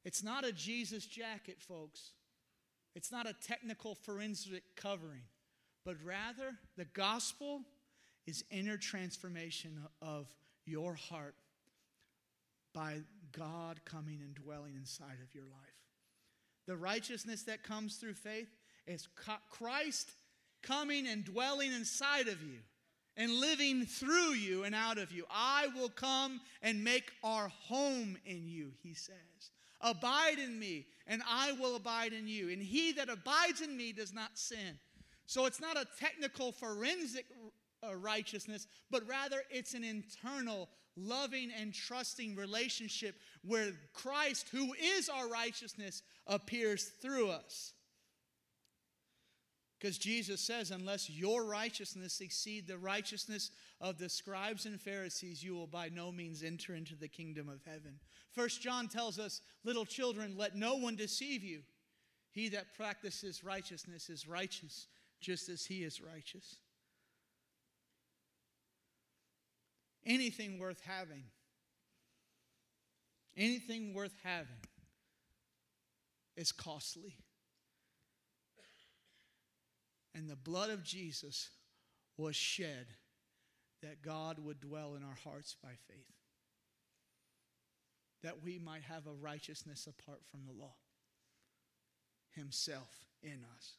It's 0.05 0.25
not 0.25 0.45
a 0.45 0.51
Jesus 0.51 1.07
jacket, 1.07 1.61
folks. 1.61 2.11
It's 2.97 3.13
not 3.13 3.29
a 3.29 3.35
technical 3.35 3.95
forensic 3.95 4.65
covering, 4.75 5.23
but 5.85 5.95
rather 6.05 6.57
the 6.77 6.87
gospel 6.87 7.61
is 8.27 8.45
inner 8.51 8.77
transformation 8.77 9.79
of 10.03 10.27
your 10.67 10.95
heart 10.95 11.37
by 12.75 12.99
God 13.31 13.81
coming 13.85 14.19
and 14.23 14.35
dwelling 14.35 14.75
inside 14.75 15.19
of 15.23 15.33
your 15.37 15.45
life. 15.45 15.79
The 16.67 16.77
righteousness 16.77 17.45
that 17.45 17.63
comes 17.63 17.95
through 17.95 18.15
faith 18.15 18.49
is 18.87 19.09
Christ 19.51 20.11
coming 20.63 21.07
and 21.07 21.25
dwelling 21.25 21.73
inside 21.73 22.29
of 22.29 22.43
you 22.43 22.59
and 23.17 23.33
living 23.33 23.85
through 23.85 24.33
you 24.33 24.65
and 24.65 24.75
out 24.75 24.99
of 24.99 25.13
you. 25.13 25.25
I 25.31 25.69
will 25.77 25.89
come 25.89 26.41
and 26.63 26.83
make 26.83 27.13
our 27.23 27.49
home 27.49 28.17
in 28.25 28.49
you, 28.49 28.73
he 28.83 28.95
says. 28.95 29.17
Abide 29.81 30.39
in 30.39 30.59
me, 30.59 30.87
and 31.07 31.23
I 31.29 31.53
will 31.53 31.77
abide 31.77 32.13
in 32.13 32.29
you. 32.29 32.51
And 32.51 32.63
he 32.63 32.93
that 32.93 33.09
abides 33.09 33.61
in 33.61 33.77
me 33.77 33.93
does 33.93 34.15
not 34.15 34.39
sin. 34.39 34.79
So 35.27 35.47
it's 35.47 35.61
not 35.61 35.77
a 35.77 35.87
technical 35.99 36.53
forensic 36.53 37.27
uh, 37.83 37.97
righteousness, 37.97 38.67
but 38.91 39.07
rather 39.09 39.43
it's 39.51 39.75
an 39.75 39.85
internal 39.85 40.69
loving 40.97 41.51
and 41.59 41.75
trusting 41.75 42.37
relationship 42.37 43.17
where 43.45 43.73
Christ, 43.93 44.49
who 44.53 44.73
is 44.75 45.09
our 45.09 45.29
righteousness, 45.29 46.03
appears 46.27 46.85
through 46.85 47.31
us. 47.31 47.73
Because 49.83 49.99
Jesus 49.99 50.41
says, 50.41 50.71
unless 50.71 51.11
your 51.11 51.45
righteousness 51.45 52.21
exceed 52.21 52.69
the 52.69 52.79
righteousness 52.79 53.51
of 53.81 53.99
the 53.99 54.09
scribes 54.09 54.65
and 54.65 54.81
Pharisees, 54.81 55.43
you 55.43 55.57
will 55.57 55.67
by 55.67 55.89
no 55.89 56.13
means 56.13 56.45
enter 56.45 56.77
into 56.77 56.95
the 56.95 57.09
kingdom 57.09 57.49
of 57.49 57.65
heaven. 57.65 57.99
First 58.31 58.63
John 58.63 58.87
tells 58.87 59.19
us, 59.19 59.41
little 59.65 59.85
children, 59.85 60.37
let 60.37 60.55
no 60.55 60.77
one 60.77 60.95
deceive 60.95 61.43
you. 61.43 61.63
He 62.31 62.49
that 62.51 62.77
practices 62.77 63.43
righteousness 63.43 64.09
is 64.09 64.29
righteous, 64.29 64.87
just 65.21 65.49
as 65.49 65.65
he 65.65 65.83
is 65.83 66.01
righteous. 66.01 66.59
anything 70.07 70.59
worth 70.59 70.81
having, 70.85 71.25
anything 73.37 73.95
worth 73.95 74.15
having 74.23 74.47
is 76.37 76.53
costly. 76.53 77.17
And 80.15 80.29
the 80.29 80.37
blood 80.37 80.71
of 80.71 80.85
Jesus 80.85 81.51
was 82.17 82.37
shed 82.37 82.87
that 83.83 84.03
God 84.03 84.39
would 84.39 84.61
dwell 84.61 84.95
in 84.95 85.03
our 85.03 85.17
hearts 85.25 85.57
by 85.63 85.71
faith, 85.89 86.15
that 88.23 88.43
we 88.43 88.59
might 88.59 88.83
have 88.83 89.07
a 89.07 89.13
righteousness 89.13 89.87
apart 89.87 90.21
from 90.31 90.41
the 90.47 90.53
law, 90.53 90.75
Himself 92.35 93.07
in 93.23 93.45
us. 93.57 93.73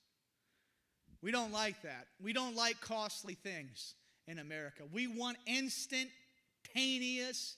We 1.22 1.32
don't 1.32 1.54
like 1.54 1.82
that. 1.84 2.08
We 2.22 2.34
don't 2.34 2.56
like 2.56 2.82
costly 2.82 3.36
things 3.36 3.96
in 4.28 4.40
America. 4.40 4.84
We 4.92 5.08
want 5.08 5.38
instantaneous. 5.48 7.56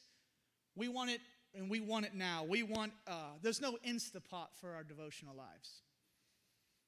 We 0.75 0.87
want 0.87 1.09
it, 1.09 1.21
and 1.55 1.69
we 1.69 1.79
want 1.79 2.05
it 2.05 2.13
now. 2.13 2.43
We 2.43 2.61
want, 2.61 2.91
uh, 3.07 3.31
there's 3.41 3.61
no 3.61 3.77
Instapot 3.87 4.47
for 4.59 4.73
our 4.73 4.83
devotional 4.83 5.35
lives. 5.35 5.81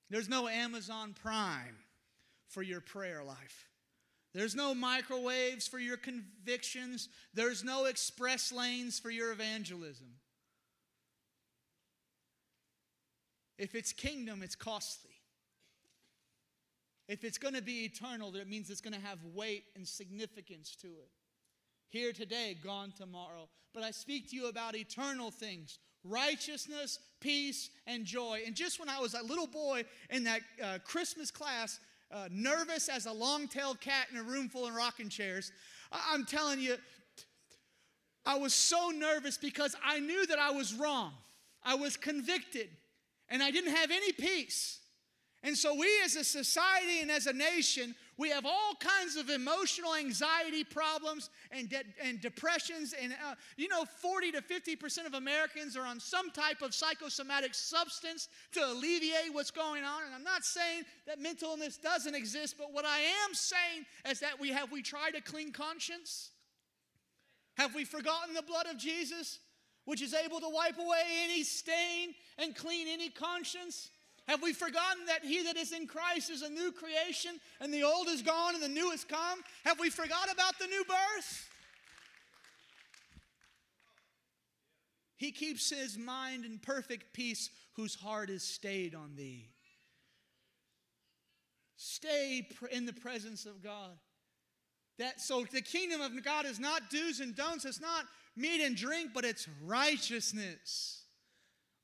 There's 0.10 0.30
no 0.30 0.48
Amazon 0.48 1.14
Prime 1.22 1.78
for 2.48 2.62
your 2.62 2.82
prayer 2.82 3.24
life. 3.24 3.68
There's 4.34 4.56
no 4.56 4.74
microwaves 4.74 5.68
for 5.68 5.80
your 5.80 5.98
convictions. 5.98 7.10
There's 7.34 7.64
no 7.64 7.86
express 7.86 8.52
lanes 8.52 9.00
for 9.00 9.10
your 9.10 9.32
evangelism. 9.32 10.08
If 13.58 13.74
it's 13.74 13.92
kingdom, 13.92 14.44
it's 14.44 14.56
costly. 14.56 15.12
If 17.08 17.24
it's 17.24 17.38
going 17.38 17.56
to 17.56 17.62
be 17.62 17.86
eternal, 17.86 18.32
that 18.32 18.50
means 18.50 18.70
it's 18.70 18.82
going 18.82 18.94
to 18.94 19.06
have 19.06 19.20
weight 19.34 19.64
and 19.76 19.88
significance 19.88 20.76
to 20.82 20.88
it. 20.88 21.10
Here 21.90 22.12
today, 22.12 22.56
gone 22.62 22.94
tomorrow. 22.96 23.50
But 23.74 23.84
I 23.84 23.92
speak 23.92 24.30
to 24.30 24.36
you 24.36 24.50
about 24.50 24.76
eternal 24.76 25.32
things 25.32 25.80
righteousness, 26.10 27.00
peace, 27.20 27.70
and 27.86 28.06
joy. 28.06 28.42
And 28.46 28.56
just 28.56 28.80
when 28.80 28.90
I 28.90 29.00
was 29.00 29.14
a 29.14 29.24
little 29.24 29.48
boy 29.48 29.84
in 30.10 30.24
that 30.26 30.42
uh, 30.64 30.78
Christmas 30.84 31.32
class, 31.32 31.80
uh, 32.12 32.28
nervous 32.32 32.90
as 32.90 33.06
a 33.06 33.12
long 33.12 33.48
tailed 33.48 33.82
cat 33.82 34.08
in 34.12 34.18
a 34.18 34.24
room 34.24 34.50
full 34.50 34.68
of 34.68 34.74
rocking 34.74 35.10
chairs, 35.10 35.52
I'm 35.92 36.26
telling 36.26 36.60
you, 36.60 36.78
I 38.26 38.38
was 38.38 38.54
so 38.54 38.90
nervous 38.90 39.38
because 39.38 39.76
I 39.84 40.00
knew 40.00 40.26
that 40.28 40.40
I 40.40 40.52
was 40.52 40.74
wrong. 40.74 41.14
I 41.64 41.76
was 41.76 41.98
convicted, 41.98 42.70
and 43.30 43.42
I 43.42 43.52
didn't 43.52 43.74
have 43.74 43.92
any 43.92 44.12
peace. 44.12 44.80
And 45.44 45.58
so, 45.58 45.76
we 45.76 45.88
as 46.04 46.16
a 46.16 46.24
society 46.24 47.02
and 47.02 47.12
as 47.12 47.28
a 47.28 47.34
nation, 47.34 47.96
we 48.18 48.30
have 48.32 48.46
all 48.46 48.74
kinds 48.80 49.16
of 49.16 49.30
emotional 49.30 49.94
anxiety 49.96 50.64
problems 50.64 51.30
and, 51.52 51.70
de- 51.70 51.84
and 52.04 52.20
depressions. 52.20 52.96
And, 53.00 53.14
uh, 53.14 53.36
you 53.58 53.68
know, 53.68 53.86
40 53.86 54.32
to 54.32 54.42
50% 54.42 55.06
of 55.06 55.14
Americans 55.14 55.78
are 55.78 55.86
on 55.86 56.00
some 56.00 56.32
type 56.32 56.64
of 56.64 56.74
psychosomatic 56.74 57.54
substance 57.54 58.28
to 58.54 58.66
alleviate 58.66 59.34
what's 59.34 59.52
going 59.52 59.84
on. 59.84 60.04
And 60.04 60.16
I'm 60.16 60.24
not 60.24 60.44
saying 60.44 60.84
that 61.06 61.20
mental 61.20 61.52
illness 61.52 61.78
doesn't 61.78 62.16
exist, 62.16 62.56
but 62.58 62.74
what 62.74 62.86
I 62.86 63.00
am 63.00 63.34
saying 63.34 63.86
is 64.10 64.20
that 64.22 64.40
we 64.40 64.50
have 64.50 64.72
we 64.72 64.82
tried 64.82 65.14
a 65.16 65.22
clean 65.22 65.52
conscience? 65.52 66.32
Have 67.58 67.76
we 67.76 67.86
forgotten 67.86 68.34
the 68.34 68.42
blood 68.42 68.66
of 68.68 68.78
Jesus, 68.78 69.40
which 69.86 70.02
is 70.02 70.14
able 70.14 70.40
to 70.40 70.50
wipe 70.50 70.78
away 70.78 71.04
any 71.24 71.44
stain 71.44 72.16
and 72.40 72.56
clean 72.56 72.88
any 72.88 73.10
conscience? 73.10 73.90
Have 74.28 74.42
we 74.42 74.52
forgotten 74.52 75.06
that 75.08 75.24
he 75.24 75.44
that 75.44 75.56
is 75.56 75.72
in 75.72 75.88
Christ 75.88 76.30
is 76.30 76.42
a 76.42 76.50
new 76.50 76.72
creation 76.72 77.40
and 77.62 77.74
the 77.74 77.84
old 77.84 78.08
is 78.10 78.22
gone 78.22 78.56
and 78.56 78.64
the 78.64 78.68
new 78.68 78.92
has 78.92 79.06
come? 79.06 79.40
Have 79.64 79.80
we 79.80 79.90
forgot 79.90 80.32
about 80.32 80.60
the 80.60 80.68
new 80.68 80.84
birth? 80.84 81.50
He 85.16 85.32
keeps 85.32 85.72
his 85.72 85.98
mind 85.98 86.46
in 86.46 86.60
perfect 86.60 87.14
peace 87.14 87.50
whose 87.74 87.96
heart 87.96 88.30
is 88.30 88.44
stayed 88.44 88.94
on 88.94 89.16
thee. 89.16 89.50
Stay 91.78 92.48
in 92.72 92.86
the 92.86 92.94
presence 92.94 93.46
of 93.46 93.64
God. 93.64 93.98
That 95.00 95.22
so 95.22 95.46
the 95.52 95.62
kingdom 95.62 96.02
of 96.02 96.24
God 96.24 96.46
is 96.46 96.60
not 96.60 96.90
do's 96.90 97.20
and 97.20 97.36
don'ts, 97.36 97.66
it's 97.66 97.80
not 97.80 98.06
meat 98.36 98.64
and 98.64 98.76
drink, 98.76 99.12
but 99.14 99.26
it's 99.26 99.48
righteousness. 99.64 101.04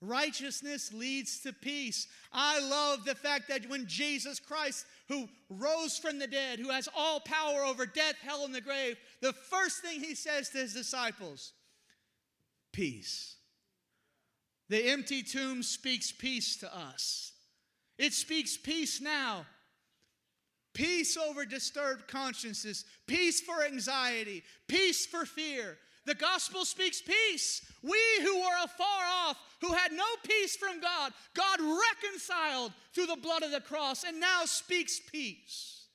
Righteousness 0.05 0.91
leads 0.93 1.39
to 1.39 1.53
peace. 1.53 2.07
I 2.33 2.59
love 2.59 3.05
the 3.05 3.15
fact 3.15 3.47
that 3.47 3.69
when 3.69 3.87
Jesus 3.87 4.37
Christ, 4.37 4.85
who 5.07 5.29
rose 5.49 5.97
from 5.97 6.19
the 6.19 6.27
dead, 6.27 6.59
who 6.59 6.69
has 6.69 6.89
all 6.95 7.21
power 7.21 7.63
over 7.63 7.85
death, 7.85 8.15
hell, 8.21 8.43
and 8.43 8.53
the 8.53 8.59
grave, 8.59 8.97
the 9.21 9.31
first 9.31 9.81
thing 9.81 10.01
he 10.01 10.13
says 10.13 10.49
to 10.49 10.57
his 10.57 10.73
disciples, 10.73 11.53
peace. 12.73 13.35
The 14.67 14.89
empty 14.89 15.23
tomb 15.23 15.63
speaks 15.63 16.11
peace 16.11 16.57
to 16.57 16.77
us. 16.77 17.31
It 17.97 18.11
speaks 18.11 18.57
peace 18.57 18.99
now. 18.99 19.45
Peace 20.73 21.15
over 21.15 21.45
disturbed 21.45 22.07
consciences, 22.07 22.83
peace 23.07 23.39
for 23.39 23.63
anxiety, 23.63 24.43
peace 24.67 25.05
for 25.05 25.23
fear, 25.23 25.77
the 26.05 26.15
gospel 26.15 26.65
speaks 26.65 27.01
peace. 27.01 27.61
We 27.81 27.99
who 28.21 28.39
were 28.39 28.63
afar 28.63 29.03
off, 29.25 29.37
who 29.61 29.73
had 29.73 29.91
no 29.91 30.03
peace 30.27 30.55
from 30.55 30.79
God, 30.81 31.13
God 31.33 31.59
reconciled 31.59 32.73
through 32.93 33.07
the 33.07 33.15
blood 33.15 33.43
of 33.43 33.51
the 33.51 33.61
cross 33.61 34.03
and 34.03 34.19
now 34.19 34.45
speaks 34.45 34.99
peace. 35.11 35.85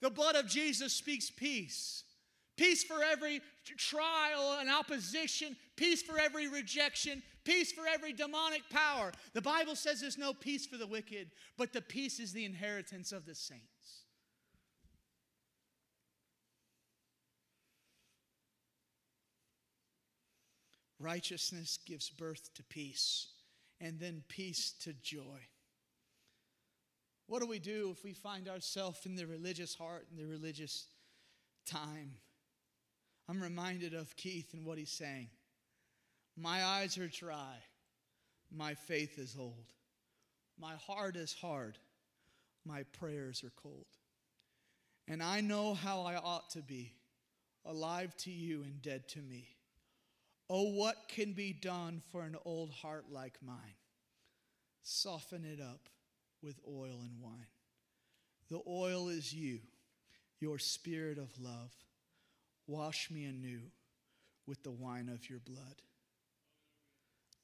The 0.00 0.10
blood 0.10 0.36
of 0.36 0.48
Jesus 0.48 0.92
speaks 0.92 1.30
peace. 1.30 2.04
Peace 2.56 2.84
for 2.84 3.02
every 3.02 3.40
trial 3.78 4.58
and 4.60 4.68
opposition, 4.70 5.56
peace 5.76 6.02
for 6.02 6.18
every 6.18 6.48
rejection, 6.48 7.22
peace 7.44 7.72
for 7.72 7.86
every 7.86 8.12
demonic 8.12 8.62
power. 8.68 9.12
The 9.32 9.40
Bible 9.40 9.74
says 9.74 10.00
there's 10.00 10.18
no 10.18 10.34
peace 10.34 10.66
for 10.66 10.76
the 10.76 10.86
wicked, 10.86 11.30
but 11.56 11.72
the 11.72 11.80
peace 11.80 12.20
is 12.20 12.32
the 12.32 12.44
inheritance 12.44 13.10
of 13.12 13.24
the 13.24 13.34
saints. 13.34 13.71
Righteousness 21.02 21.80
gives 21.84 22.08
birth 22.10 22.54
to 22.54 22.62
peace, 22.62 23.26
and 23.80 23.98
then 23.98 24.22
peace 24.28 24.72
to 24.84 24.92
joy. 24.92 25.40
What 27.26 27.40
do 27.40 27.46
we 27.46 27.58
do 27.58 27.90
if 27.90 28.04
we 28.04 28.12
find 28.12 28.48
ourselves 28.48 29.04
in 29.04 29.16
the 29.16 29.26
religious 29.26 29.74
heart 29.74 30.06
and 30.10 30.18
the 30.18 30.30
religious 30.30 30.86
time? 31.66 32.12
I'm 33.28 33.42
reminded 33.42 33.94
of 33.94 34.16
Keith 34.16 34.54
and 34.54 34.64
what 34.64 34.78
he's 34.78 34.92
saying. 34.92 35.28
My 36.36 36.64
eyes 36.64 36.96
are 36.98 37.08
dry, 37.08 37.56
my 38.54 38.74
faith 38.74 39.18
is 39.18 39.36
old, 39.36 39.72
my 40.58 40.74
heart 40.86 41.16
is 41.16 41.32
hard, 41.32 41.78
my 42.64 42.84
prayers 42.84 43.42
are 43.42 43.52
cold. 43.60 43.86
And 45.08 45.20
I 45.20 45.40
know 45.40 45.74
how 45.74 46.02
I 46.02 46.14
ought 46.14 46.50
to 46.50 46.62
be, 46.62 46.92
alive 47.66 48.16
to 48.18 48.30
you 48.30 48.62
and 48.62 48.80
dead 48.80 49.08
to 49.08 49.18
me. 49.18 49.48
Oh, 50.54 50.74
what 50.74 51.08
can 51.08 51.32
be 51.32 51.54
done 51.54 52.02
for 52.12 52.20
an 52.24 52.36
old 52.44 52.70
heart 52.72 53.06
like 53.10 53.38
mine? 53.42 53.56
Soften 54.82 55.46
it 55.46 55.62
up 55.62 55.88
with 56.42 56.60
oil 56.68 57.00
and 57.02 57.18
wine. 57.22 57.46
The 58.50 58.60
oil 58.68 59.08
is 59.08 59.32
you, 59.32 59.60
your 60.40 60.58
spirit 60.58 61.16
of 61.16 61.30
love. 61.40 61.72
Wash 62.66 63.10
me 63.10 63.24
anew 63.24 63.62
with 64.46 64.62
the 64.62 64.70
wine 64.70 65.08
of 65.08 65.30
your 65.30 65.38
blood. 65.38 65.80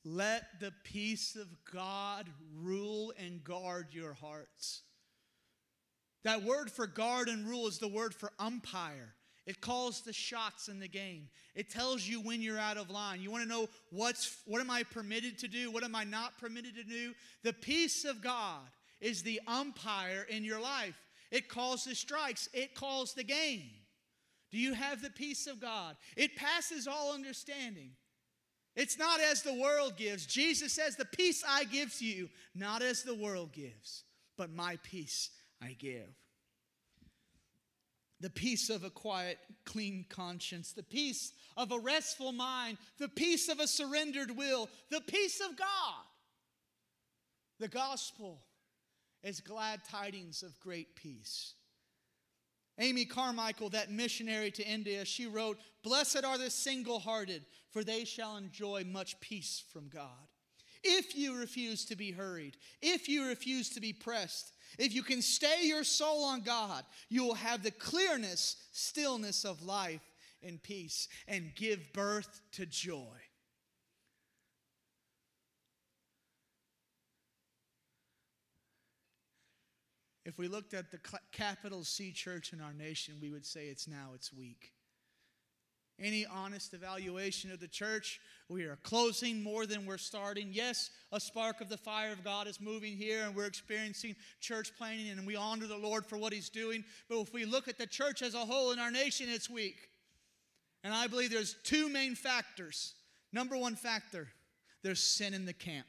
Let 0.04 0.60
the 0.60 0.74
peace 0.84 1.34
of 1.34 1.48
God 1.72 2.28
rule 2.54 3.14
and 3.18 3.42
guard 3.42 3.86
your 3.92 4.12
hearts. 4.12 4.82
That 6.24 6.42
word 6.42 6.70
for 6.70 6.86
guard 6.86 7.30
and 7.30 7.48
rule 7.48 7.68
is 7.68 7.78
the 7.78 7.88
word 7.88 8.14
for 8.14 8.32
umpire. 8.38 9.14
It 9.48 9.62
calls 9.62 10.02
the 10.02 10.12
shots 10.12 10.68
in 10.68 10.78
the 10.78 10.86
game. 10.86 11.30
It 11.54 11.70
tells 11.70 12.06
you 12.06 12.20
when 12.20 12.42
you're 12.42 12.58
out 12.58 12.76
of 12.76 12.90
line. 12.90 13.22
You 13.22 13.30
want 13.30 13.44
to 13.44 13.48
know 13.48 13.70
what's 13.88 14.36
what 14.44 14.60
am 14.60 14.70
I 14.70 14.82
permitted 14.82 15.38
to 15.38 15.48
do? 15.48 15.70
What 15.70 15.84
am 15.84 15.96
I 15.96 16.04
not 16.04 16.36
permitted 16.36 16.74
to 16.74 16.84
do? 16.84 17.14
The 17.42 17.54
peace 17.54 18.04
of 18.04 18.20
God 18.22 18.68
is 19.00 19.22
the 19.22 19.40
umpire 19.46 20.26
in 20.28 20.44
your 20.44 20.60
life. 20.60 21.00
It 21.30 21.48
calls 21.48 21.84
the 21.84 21.94
strikes, 21.94 22.50
it 22.52 22.74
calls 22.74 23.14
the 23.14 23.24
game. 23.24 23.70
Do 24.50 24.58
you 24.58 24.74
have 24.74 25.00
the 25.00 25.08
peace 25.08 25.46
of 25.46 25.62
God? 25.62 25.96
It 26.14 26.36
passes 26.36 26.86
all 26.86 27.14
understanding. 27.14 27.92
It's 28.76 28.98
not 28.98 29.18
as 29.18 29.42
the 29.42 29.54
world 29.54 29.96
gives. 29.96 30.26
Jesus 30.26 30.74
says, 30.74 30.94
The 30.96 31.06
peace 31.06 31.42
I 31.48 31.64
give 31.64 31.94
to 32.00 32.04
you, 32.04 32.28
not 32.54 32.82
as 32.82 33.02
the 33.02 33.14
world 33.14 33.52
gives, 33.54 34.04
but 34.36 34.52
my 34.52 34.78
peace 34.82 35.30
I 35.62 35.74
give 35.78 36.14
the 38.20 38.30
peace 38.30 38.70
of 38.70 38.84
a 38.84 38.90
quiet, 38.90 39.38
clean 39.64 40.04
conscience, 40.08 40.72
the 40.72 40.82
peace 40.82 41.32
of 41.56 41.72
a 41.72 41.78
restful 41.78 42.32
mind, 42.32 42.78
the 42.98 43.08
peace 43.08 43.48
of 43.48 43.60
a 43.60 43.66
surrendered 43.66 44.36
will, 44.36 44.68
the 44.90 45.00
peace 45.00 45.40
of 45.40 45.56
God. 45.56 46.04
The 47.60 47.68
gospel 47.68 48.42
is 49.22 49.40
glad 49.40 49.80
tidings 49.84 50.42
of 50.42 50.58
great 50.60 50.94
peace. 50.94 51.54
Amy 52.78 53.04
Carmichael, 53.04 53.70
that 53.70 53.90
missionary 53.90 54.52
to 54.52 54.66
India, 54.66 55.04
she 55.04 55.26
wrote, 55.26 55.58
Blessed 55.82 56.24
are 56.24 56.38
the 56.38 56.50
single 56.50 57.00
hearted, 57.00 57.44
for 57.70 57.82
they 57.82 58.04
shall 58.04 58.36
enjoy 58.36 58.84
much 58.84 59.18
peace 59.20 59.64
from 59.72 59.88
God. 59.88 60.28
If 60.84 61.16
you 61.16 61.36
refuse 61.36 61.84
to 61.86 61.96
be 61.96 62.12
hurried, 62.12 62.56
if 62.80 63.08
you 63.08 63.26
refuse 63.26 63.70
to 63.70 63.80
be 63.80 63.92
pressed, 63.92 64.52
if 64.78 64.94
you 64.94 65.02
can 65.02 65.22
stay 65.22 65.64
your 65.64 65.84
soul 65.84 66.24
on 66.24 66.42
God, 66.42 66.84
you 67.08 67.24
will 67.24 67.34
have 67.34 67.62
the 67.62 67.70
clearness, 67.70 68.56
stillness 68.72 69.44
of 69.44 69.62
life 69.62 70.02
and 70.42 70.62
peace 70.62 71.08
and 71.26 71.54
give 71.54 71.92
birth 71.92 72.40
to 72.52 72.66
joy. 72.66 73.16
If 80.24 80.36
we 80.36 80.46
looked 80.46 80.74
at 80.74 80.90
the 80.90 80.98
capital 81.32 81.84
C 81.84 82.12
church 82.12 82.52
in 82.52 82.60
our 82.60 82.74
nation, 82.74 83.14
we 83.18 83.30
would 83.30 83.46
say 83.46 83.68
it's 83.68 83.88
now 83.88 84.10
it's 84.14 84.30
weak. 84.30 84.72
Any 86.00 86.24
honest 86.26 86.74
evaluation 86.74 87.50
of 87.50 87.58
the 87.58 87.66
church, 87.66 88.20
we 88.48 88.64
are 88.64 88.78
closing 88.84 89.42
more 89.42 89.66
than 89.66 89.84
we're 89.84 89.98
starting. 89.98 90.50
Yes, 90.52 90.90
a 91.10 91.18
spark 91.18 91.60
of 91.60 91.68
the 91.68 91.76
fire 91.76 92.12
of 92.12 92.22
God 92.22 92.46
is 92.46 92.60
moving 92.60 92.96
here, 92.96 93.24
and 93.24 93.34
we're 93.34 93.46
experiencing 93.46 94.14
church 94.40 94.70
planting, 94.78 95.10
and 95.10 95.26
we 95.26 95.34
honor 95.34 95.66
the 95.66 95.76
Lord 95.76 96.06
for 96.06 96.16
what 96.16 96.32
He's 96.32 96.48
doing. 96.48 96.84
But 97.08 97.18
if 97.20 97.32
we 97.32 97.44
look 97.44 97.66
at 97.66 97.78
the 97.78 97.86
church 97.86 98.22
as 98.22 98.34
a 98.34 98.38
whole 98.38 98.70
in 98.70 98.78
our 98.78 98.92
nation, 98.92 99.26
it's 99.28 99.50
weak. 99.50 99.88
And 100.84 100.94
I 100.94 101.08
believe 101.08 101.30
there's 101.30 101.56
two 101.64 101.88
main 101.88 102.14
factors. 102.14 102.94
Number 103.32 103.56
one 103.56 103.74
factor 103.74 104.28
there's 104.84 105.00
sin 105.00 105.34
in 105.34 105.44
the 105.44 105.52
camp. 105.52 105.88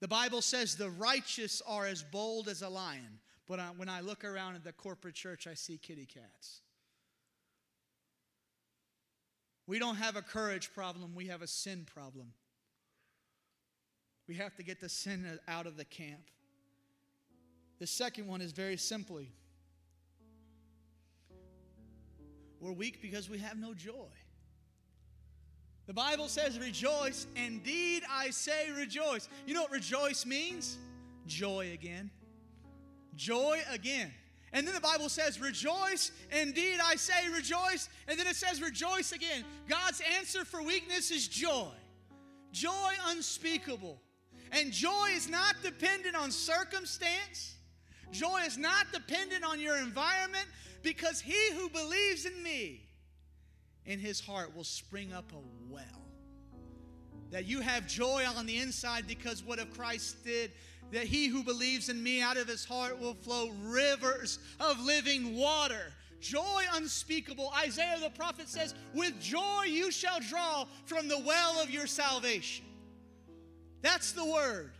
The 0.00 0.08
Bible 0.08 0.42
says 0.42 0.76
the 0.76 0.90
righteous 0.90 1.62
are 1.66 1.86
as 1.86 2.02
bold 2.02 2.48
as 2.48 2.60
a 2.60 2.68
lion. 2.68 3.20
But 3.46 3.60
when 3.76 3.88
I 3.88 4.00
look 4.00 4.24
around 4.24 4.54
at 4.54 4.64
the 4.64 4.72
corporate 4.72 5.14
church, 5.14 5.46
I 5.46 5.54
see 5.54 5.76
kitty 5.76 6.06
cats. 6.06 6.60
We 9.66 9.78
don't 9.78 9.96
have 9.96 10.16
a 10.16 10.22
courage 10.22 10.72
problem, 10.74 11.14
we 11.14 11.26
have 11.26 11.42
a 11.42 11.46
sin 11.46 11.86
problem. 11.86 12.32
We 14.26 14.36
have 14.36 14.56
to 14.56 14.62
get 14.62 14.80
the 14.80 14.88
sin 14.88 15.38
out 15.46 15.66
of 15.66 15.76
the 15.76 15.84
camp. 15.84 16.30
The 17.78 17.86
second 17.86 18.26
one 18.26 18.40
is 18.40 18.52
very 18.52 18.76
simply 18.76 19.32
we're 22.64 22.72
weak 22.72 23.02
because 23.02 23.28
we 23.28 23.36
have 23.38 23.58
no 23.58 23.74
joy. 23.74 24.08
The 25.86 25.92
Bible 25.92 26.28
says, 26.28 26.58
rejoice. 26.58 27.26
Indeed, 27.36 28.04
I 28.10 28.30
say 28.30 28.70
rejoice. 28.74 29.28
You 29.46 29.52
know 29.52 29.62
what 29.62 29.70
rejoice 29.70 30.24
means? 30.24 30.78
Joy 31.26 31.72
again. 31.74 32.10
Joy 33.16 33.60
again. 33.70 34.12
And 34.52 34.66
then 34.66 34.74
the 34.74 34.80
Bible 34.80 35.08
says, 35.08 35.40
rejoice. 35.40 36.12
Indeed, 36.30 36.78
I 36.82 36.94
say 36.94 37.28
rejoice. 37.34 37.88
And 38.06 38.18
then 38.18 38.28
it 38.28 38.36
says, 38.36 38.62
rejoice 38.62 39.10
again. 39.10 39.44
God's 39.68 40.00
answer 40.16 40.44
for 40.44 40.62
weakness 40.62 41.10
is 41.10 41.26
joy. 41.26 41.72
Joy 42.52 42.92
unspeakable. 43.08 44.00
And 44.52 44.70
joy 44.70 45.08
is 45.14 45.28
not 45.28 45.56
dependent 45.62 46.14
on 46.14 46.30
circumstance. 46.30 47.56
Joy 48.12 48.42
is 48.46 48.56
not 48.56 48.92
dependent 48.92 49.42
on 49.44 49.58
your 49.58 49.76
environment 49.76 50.46
because 50.84 51.20
he 51.20 51.52
who 51.54 51.68
believes 51.68 52.24
in 52.24 52.40
me, 52.44 52.86
in 53.86 53.98
his 53.98 54.20
heart 54.20 54.54
will 54.54 54.62
spring 54.62 55.12
up 55.12 55.32
a 55.32 55.72
well. 55.72 55.82
That 57.32 57.46
you 57.46 57.60
have 57.60 57.88
joy 57.88 58.24
on 58.36 58.46
the 58.46 58.58
inside 58.58 59.08
because 59.08 59.42
what 59.42 59.58
of 59.58 59.76
Christ 59.76 60.24
did 60.24 60.52
that 60.92 61.04
he 61.04 61.26
who 61.26 61.42
believes 61.42 61.88
in 61.88 62.02
me 62.02 62.22
out 62.22 62.36
of 62.36 62.48
his 62.48 62.64
heart 62.64 63.00
will 63.00 63.14
flow 63.14 63.50
rivers 63.62 64.38
of 64.60 64.80
living 64.80 65.36
water. 65.36 65.92
Joy 66.20 66.62
unspeakable. 66.72 67.52
Isaiah 67.62 67.98
the 68.00 68.10
prophet 68.10 68.48
says, 68.48 68.74
With 68.94 69.20
joy 69.20 69.64
you 69.66 69.90
shall 69.90 70.20
draw 70.20 70.64
from 70.86 71.08
the 71.08 71.18
well 71.18 71.62
of 71.62 71.70
your 71.70 71.86
salvation. 71.86 72.64
That's 73.82 74.12
the 74.12 74.24
word. 74.24 74.72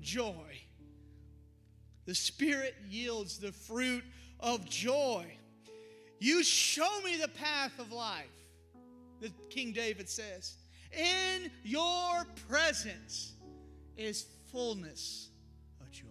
Joy. 0.00 0.60
The 2.04 2.14
Spirit 2.14 2.74
yields 2.88 3.38
the 3.38 3.52
fruit 3.52 4.04
of 4.38 4.68
joy. 4.68 5.26
You 6.18 6.42
show 6.42 7.00
me 7.04 7.16
the 7.16 7.28
path 7.28 7.78
of 7.78 7.92
life, 7.92 8.26
the 9.20 9.30
King 9.50 9.72
David 9.72 10.08
says. 10.08 10.56
In 10.92 11.50
your 11.64 12.26
presence 12.48 13.32
is 13.96 14.26
fullness 14.52 15.28
of 15.80 15.90
joy. 15.90 16.06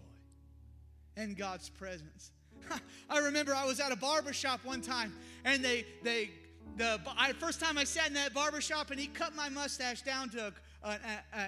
And 1.18 1.38
God's 1.38 1.70
presence. 1.70 2.32
I 3.10 3.20
remember 3.20 3.54
I 3.54 3.66
was 3.66 3.80
at 3.80 3.92
a 3.92 3.96
barber 3.96 4.34
shop 4.34 4.62
one 4.64 4.82
time 4.82 5.14
and 5.44 5.64
they 5.64 5.86
they 6.04 6.32
the 6.78 7.00
I, 7.18 7.32
first 7.34 7.62
time 7.62 7.78
I 7.78 7.84
sat 7.84 8.08
in 8.08 8.14
that 8.16 8.34
barber 8.34 8.60
shop 8.60 8.92
and 8.92 9.00
he 9.00 9.08
cut 9.08 9.36
my 9.36 9.50
mustache 9.50 10.02
down 10.02 10.30
to 10.32 10.54
an 10.84 11.00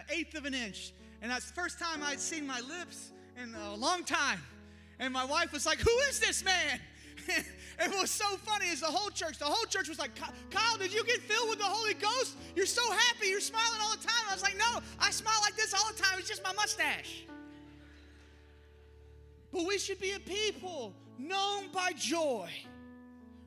eighth 0.10 0.36
of 0.36 0.46
an 0.46 0.54
inch. 0.54 0.94
And 1.22 1.32
that's 1.32 1.48
the 1.48 1.54
first 1.54 1.80
time 1.80 2.02
I'd 2.04 2.20
seen 2.20 2.46
my 2.46 2.62
lips 2.62 3.12
in 3.42 3.54
a 3.56 3.76
long 3.76 4.04
time. 4.04 4.40
And 5.00 5.14
my 5.14 5.26
wife 5.26 5.52
was 5.52 5.66
like, 5.66 5.80
Who 5.80 5.98
is 6.10 6.20
this 6.20 6.44
man? 6.44 6.80
and 7.80 7.92
what 7.92 8.02
was 8.02 8.12
so 8.12 8.26
funny 8.38 8.68
is 8.68 8.82
the 8.82 8.88
whole 8.88 9.10
church, 9.10 9.38
the 9.40 9.46
whole 9.46 9.66
church 9.66 9.90
was 9.90 10.00
like, 10.00 10.12
Kyle, 10.52 10.78
did 10.78 10.94
you 10.94 11.04
get 11.06 11.20
filled 11.22 11.50
with 11.50 11.60
the 11.60 11.66
Holy 11.66 11.94
Ghost? 11.94 12.36
You're 12.56 12.66
so 12.66 12.90
happy. 12.92 13.28
You're 13.28 13.42
smiling 13.42 13.80
all 13.82 13.92
the 13.92 14.04
time. 14.04 14.26
I 14.30 14.34
was 14.34 14.44
like, 14.44 14.58
no, 14.58 14.82
I 15.00 15.12
smile 15.12 15.40
like 15.42 15.56
this 15.56 15.74
all 15.74 15.92
the 15.92 16.02
time. 16.02 16.18
It's 16.20 16.28
just 16.28 16.44
my 16.44 16.54
mustache. 16.54 17.26
But 19.52 19.66
we 19.66 19.78
should 19.78 20.00
be 20.00 20.12
a 20.12 20.20
people 20.20 20.94
known 21.18 21.70
by 21.72 21.94
joy. 21.94 22.50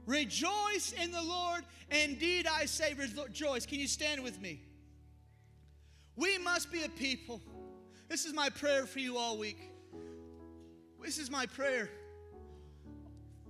Rejoice 0.06 0.94
in 1.00 1.12
the 1.12 1.22
Lord. 1.22 1.64
Indeed, 1.90 2.46
I 2.46 2.64
say 2.64 2.94
rejoice. 2.94 3.66
Can 3.66 3.78
you 3.78 3.86
stand 3.88 4.22
with 4.22 4.40
me? 4.40 4.60
We 6.16 6.38
must 6.38 6.72
be 6.72 6.82
a 6.82 6.88
people. 6.88 7.40
This 8.08 8.24
is 8.24 8.32
my 8.32 8.50
prayer 8.50 8.86
for 8.86 8.98
you 8.98 9.16
all 9.16 9.38
week. 9.38 9.70
This 11.02 11.18
is 11.18 11.30
my 11.30 11.46
prayer 11.46 11.88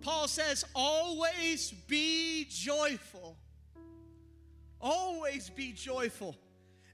Paul 0.03 0.29
says, 0.29 0.65
always 0.75 1.73
be 1.87 2.47
joyful. 2.49 3.37
Always 4.81 5.51
be 5.51 5.73
joyful. 5.73 6.37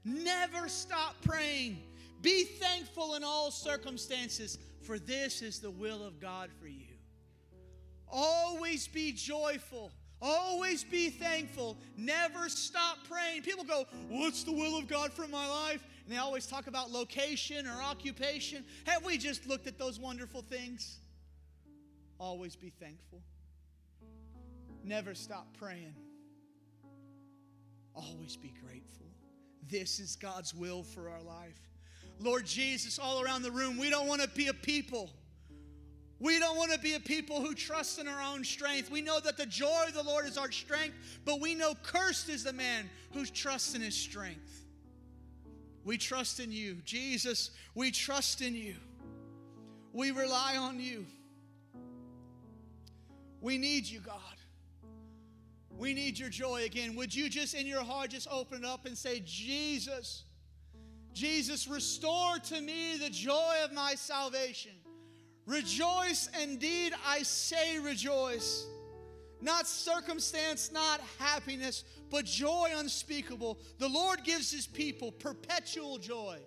Never 0.03 0.67
stop 0.67 1.15
praying. 1.21 1.81
Be 2.21 2.43
thankful 2.43 3.15
in 3.15 3.23
all 3.23 3.51
circumstances, 3.51 4.57
for 4.81 4.99
this 4.99 5.41
is 5.41 5.59
the 5.59 5.71
will 5.71 6.03
of 6.03 6.19
God 6.19 6.49
for 6.59 6.67
you. 6.67 6.95
Always 8.09 8.87
be 8.87 9.11
joyful. 9.11 9.91
Always 10.21 10.83
be 10.83 11.09
thankful. 11.09 11.77
Never 11.95 12.49
stop 12.49 12.97
praying. 13.07 13.43
People 13.43 13.63
go, 13.63 13.85
What's 14.09 14.43
the 14.43 14.51
will 14.51 14.77
of 14.77 14.87
God 14.87 15.13
for 15.13 15.27
my 15.27 15.47
life? 15.47 15.85
And 16.05 16.13
they 16.13 16.17
always 16.17 16.47
talk 16.47 16.67
about 16.67 16.91
location 16.91 17.67
or 17.67 17.81
occupation. 17.81 18.63
Have 18.85 19.05
we 19.05 19.17
just 19.17 19.45
looked 19.45 19.67
at 19.67 19.77
those 19.77 19.99
wonderful 19.99 20.41
things? 20.41 20.97
Always 22.19 22.55
be 22.55 22.69
thankful. 22.69 23.21
Never 24.83 25.13
stop 25.13 25.47
praying. 25.57 25.95
Always 27.93 28.35
be 28.35 28.53
grateful. 28.65 29.05
This 29.69 29.99
is 29.99 30.15
God's 30.15 30.53
will 30.53 30.83
for 30.83 31.09
our 31.09 31.21
life. 31.21 31.59
Lord 32.19 32.45
Jesus, 32.45 32.99
all 32.99 33.21
around 33.21 33.43
the 33.43 33.51
room, 33.51 33.77
we 33.77 33.89
don't 33.89 34.07
want 34.07 34.21
to 34.21 34.29
be 34.29 34.47
a 34.47 34.53
people. 34.53 35.09
We 36.19 36.39
don't 36.39 36.57
want 36.57 36.71
to 36.71 36.79
be 36.79 36.95
a 36.95 36.99
people 36.99 37.41
who 37.41 37.53
trust 37.53 37.99
in 37.99 38.07
our 38.07 38.33
own 38.33 38.43
strength. 38.43 38.89
We 38.89 39.01
know 39.01 39.19
that 39.19 39.37
the 39.37 39.45
joy 39.45 39.85
of 39.87 39.93
the 39.93 40.03
Lord 40.03 40.25
is 40.25 40.37
our 40.37 40.51
strength, 40.51 40.95
but 41.25 41.39
we 41.39 41.53
know 41.53 41.75
cursed 41.83 42.29
is 42.29 42.43
the 42.43 42.53
man 42.53 42.89
who 43.13 43.25
trusts 43.25 43.75
in 43.75 43.81
his 43.81 43.95
strength. 43.95 44.65
We 45.83 45.97
trust 45.97 46.39
in 46.39 46.51
you. 46.51 46.75
Jesus, 46.85 47.51
we 47.75 47.91
trust 47.91 48.41
in 48.41 48.55
you. 48.55 48.75
We 49.93 50.11
rely 50.11 50.57
on 50.57 50.79
you. 50.79 51.05
We 53.41 53.57
need 53.57 53.85
you, 53.85 53.99
God. 53.99 54.15
We 55.77 55.93
need 55.93 56.17
your 56.17 56.29
joy 56.29 56.63
again. 56.63 56.95
Would 56.95 57.13
you 57.13 57.29
just 57.29 57.53
in 57.53 57.67
your 57.67 57.83
heart 57.83 58.09
just 58.09 58.27
open 58.31 58.63
it 58.63 58.65
up 58.65 58.85
and 58.85 58.97
say, 58.97 59.21
Jesus, 59.23 60.23
Jesus, 61.13 61.67
restore 61.67 62.39
to 62.39 62.61
me 62.61 62.97
the 62.97 63.09
joy 63.09 63.55
of 63.63 63.73
my 63.73 63.93
salvation. 63.95 64.71
Rejoice, 65.45 66.29
indeed, 66.41 66.93
I 67.05 67.23
say 67.23 67.79
rejoice. 67.79 68.65
Not 69.39 69.67
circumstance, 69.67 70.71
not 70.71 70.99
happiness, 71.19 71.83
but 72.09 72.25
joy 72.25 72.69
unspeakable. 72.75 73.59
The 73.77 73.87
Lord 73.87 74.23
gives 74.23 74.51
his 74.51 74.65
people 74.65 75.11
perpetual 75.11 75.99
joy. 75.99 76.39